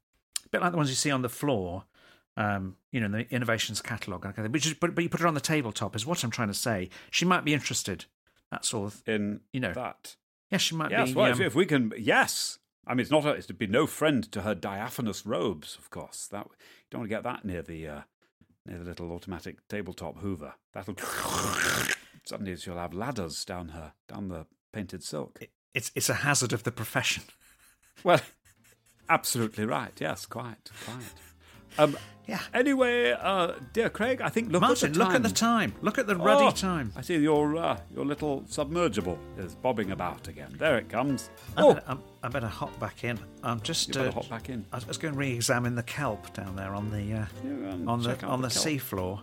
a 0.46 0.50
bit 0.50 0.62
like 0.62 0.72
the 0.72 0.78
ones 0.78 0.90
you 0.90 0.96
see 0.96 1.12
on 1.12 1.22
the 1.22 1.30
floor. 1.30 1.86
Um, 2.38 2.78
you 2.94 3.02
know, 3.02 3.08
in 3.08 3.12
the 3.12 3.28
innovations 3.30 3.82
catalogue, 3.82 4.22
but, 4.22 4.52
but, 4.80 4.96
but 4.96 5.04
you 5.04 5.10
put 5.10 5.20
it 5.20 5.28
on 5.28 5.34
the 5.34 5.42
tabletop. 5.42 5.98
Is 5.98 6.06
what 6.06 6.24
I'm 6.24 6.32
trying 6.32 6.48
to 6.48 6.54
say. 6.54 6.90
She 7.10 7.26
might 7.26 7.44
be 7.44 7.54
interested. 7.54 8.06
That 8.52 8.64
sort 8.64 8.94
of 8.94 9.04
in 9.06 9.42
you 9.52 9.60
know 9.60 9.74
that. 9.74 10.16
Yes, 10.50 10.62
she 10.62 10.76
might 10.76 10.92
yes, 10.92 11.10
be. 11.10 11.16
Well, 11.16 11.26
um, 11.26 11.32
if, 11.34 11.40
if, 11.40 11.56
we 11.56 11.66
can, 11.66 11.94
yes. 11.98 12.60
I 12.86 12.94
mean, 12.94 13.02
it's 13.02 13.12
not. 13.12 13.26
A, 13.26 13.36
it'd 13.36 13.58
be 13.58 13.68
no 13.68 13.86
friend 13.86 14.30
to 14.32 14.42
her 14.42 14.56
diaphanous 14.56 15.26
robes, 15.26 15.78
of 15.78 15.90
course. 15.90 16.28
That 16.28 16.46
you 16.48 16.88
don't 16.90 17.02
want 17.02 17.10
to 17.10 17.16
get 17.16 17.24
that 17.24 17.46
near 17.46 17.62
the 17.62 17.88
uh, 17.88 18.02
near 18.66 18.80
the 18.80 18.86
little 18.86 19.12
automatic 19.12 19.68
tabletop 19.68 20.20
Hoover. 20.20 20.56
That'll 20.74 20.96
suddenly 22.26 22.56
she'll 22.56 22.78
have 22.78 22.94
ladders 22.94 23.46
down 23.46 23.70
her 23.70 23.94
down 24.08 24.30
the 24.30 24.46
painted 24.72 25.04
silk. 25.04 25.38
It, 25.42 25.52
it's 25.74 25.92
it's 25.96 26.10
a 26.10 26.16
hazard 26.16 26.54
of 26.54 26.64
the 26.64 26.72
profession. 26.72 27.24
Well, 28.04 28.22
absolutely 29.10 29.64
right. 29.66 29.92
Yes, 30.00 30.26
quite, 30.26 30.72
quite. 30.86 31.04
Um, 31.78 31.96
yeah. 32.28 32.40
Anyway, 32.54 33.12
uh, 33.12 33.54
dear 33.74 33.90
Craig, 33.90 34.22
I 34.22 34.30
think 34.30 34.52
look 34.52 34.62
Martin, 34.62 34.90
at 34.90 34.94
the 34.94 35.00
time. 35.00 35.08
look 35.08 35.16
at 35.16 35.24
the 35.24 35.30
time. 35.30 35.74
Look 35.82 35.98
at 35.98 36.08
the 36.08 36.16
ruddy 36.16 36.46
oh, 36.46 36.52
time. 36.52 36.94
I 36.96 37.02
see 37.02 37.18
your 37.18 37.58
uh, 37.58 37.80
your 37.94 38.06
little 38.06 38.42
submergible 38.48 39.18
is 39.38 39.56
bobbing 39.56 39.92
about 39.92 40.28
again. 40.28 40.56
There 40.58 40.78
it 40.78 40.90
comes. 40.90 41.30
I 41.58 41.64
oh, 41.64 41.74
better, 41.74 41.86
I'm, 41.88 42.04
I 42.24 42.30
better 42.30 42.48
hop 42.48 42.80
back 42.80 43.04
in. 43.04 43.20
I'm 43.44 43.62
just 43.62 43.94
you 43.94 44.02
uh, 44.02 44.12
hop 44.12 44.30
back 44.30 44.50
in. 44.50 44.66
I 44.72 44.80
was 44.88 44.98
going 44.98 45.14
to 45.14 45.20
re-examine 45.20 45.76
the 45.76 45.84
kelp 45.84 46.34
down 46.34 46.56
there 46.56 46.74
on 46.74 46.90
the 46.90 47.14
uh, 47.14 47.26
yeah, 47.44 47.92
on 47.92 48.02
the 48.04 48.26
on 48.26 48.42
the, 48.42 48.48
the 48.48 48.54
seafloor. 48.54 49.22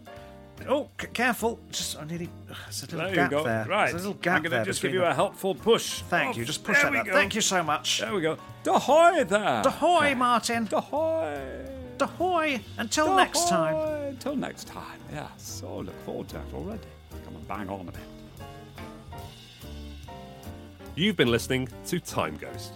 Oh, 0.67 0.89
c- 1.01 1.07
careful! 1.13 1.61
Just 1.71 1.99
I 1.99 2.05
nearly. 2.05 2.29
there's 2.47 2.83
a 2.83 2.87
little 2.87 2.99
there 2.99 3.15
gap 3.15 3.31
you 3.31 3.37
go. 3.39 3.45
there. 3.45 3.65
Right. 3.67 3.91
There's 3.91 4.05
a 4.05 4.09
little 4.09 4.23
gap 4.23 4.37
I'm 4.39 4.43
going 4.43 4.63
to 4.63 4.65
just 4.65 4.83
give 4.83 4.93
you 4.93 5.05
a 5.05 5.15
helpful 5.15 5.55
push. 5.55 6.03
Thank 6.03 6.37
oh, 6.37 6.39
you. 6.39 6.45
Just 6.45 6.65
push 6.65 6.83
that. 6.83 6.91
we 6.91 6.99
Up. 6.99 7.07
go. 7.07 7.13
Thank 7.13 7.35
you 7.35 7.41
so 7.41 7.63
much. 7.63 8.01
There 8.01 8.15
we 8.15 8.21
go. 8.21 8.39
Dahoy 8.65 9.29
there. 9.29 9.63
Dahoy, 9.63 10.17
Martin. 10.17 10.67
Dahoy. 10.67 11.71
Dahoy. 11.99 12.61
Until 12.79 13.09
Dahoy. 13.09 13.17
next 13.17 13.49
time. 13.49 13.77
Until 14.09 14.37
next 14.37 14.67
time. 14.67 14.99
Yeah. 15.13 15.27
Oh, 15.29 15.33
so 15.37 15.79
look 15.79 16.05
forward 16.05 16.29
to 16.29 16.35
that 16.37 16.55
already. 16.55 16.81
Come 17.25 17.37
and 17.37 17.49
bang 17.49 17.69
on 17.69 17.89
a 17.89 17.93
bit. 17.93 18.01
You've 20.95 21.17
been 21.17 21.31
listening 21.31 21.69
to 21.87 22.01
Timeghost. 22.01 22.71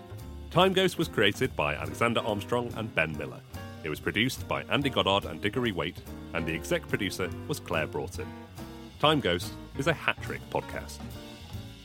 Time 0.51 0.73
Ghost 0.73 0.99
was 0.99 1.09
created 1.09 1.57
by 1.57 1.75
Alexander 1.75 2.21
Armstrong 2.21 2.73
and 2.77 2.95
Ben 2.95 3.17
Miller. 3.19 3.41
It 3.85 3.89
was 3.89 4.01
produced 4.01 4.47
by 4.47 4.63
Andy 4.65 4.91
Goddard 4.91 5.25
and 5.29 5.41
Diggory 5.41 5.73
Waite, 5.73 6.01
and 6.35 6.47
the 6.47 6.55
exec 6.55 6.87
producer 6.87 7.29
was 7.49 7.61
Claire 7.61 7.87
Broughton. 7.87 8.27
Timeghost 9.01 9.51
is 9.79 9.89
a 9.89 9.93
hat 9.93 10.17
trick 10.23 10.41
podcast. 10.51 10.99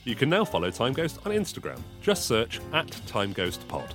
You 0.03 0.15
can 0.15 0.29
now 0.29 0.45
follow 0.45 0.69
Timeghost 0.69 1.25
on 1.25 1.31
Instagram. 1.33 1.81
Just 2.01 2.25
search 2.25 2.61
at 2.71 2.89
Time 3.07 3.33
Ghost 3.33 3.67
Pod. 3.67 3.93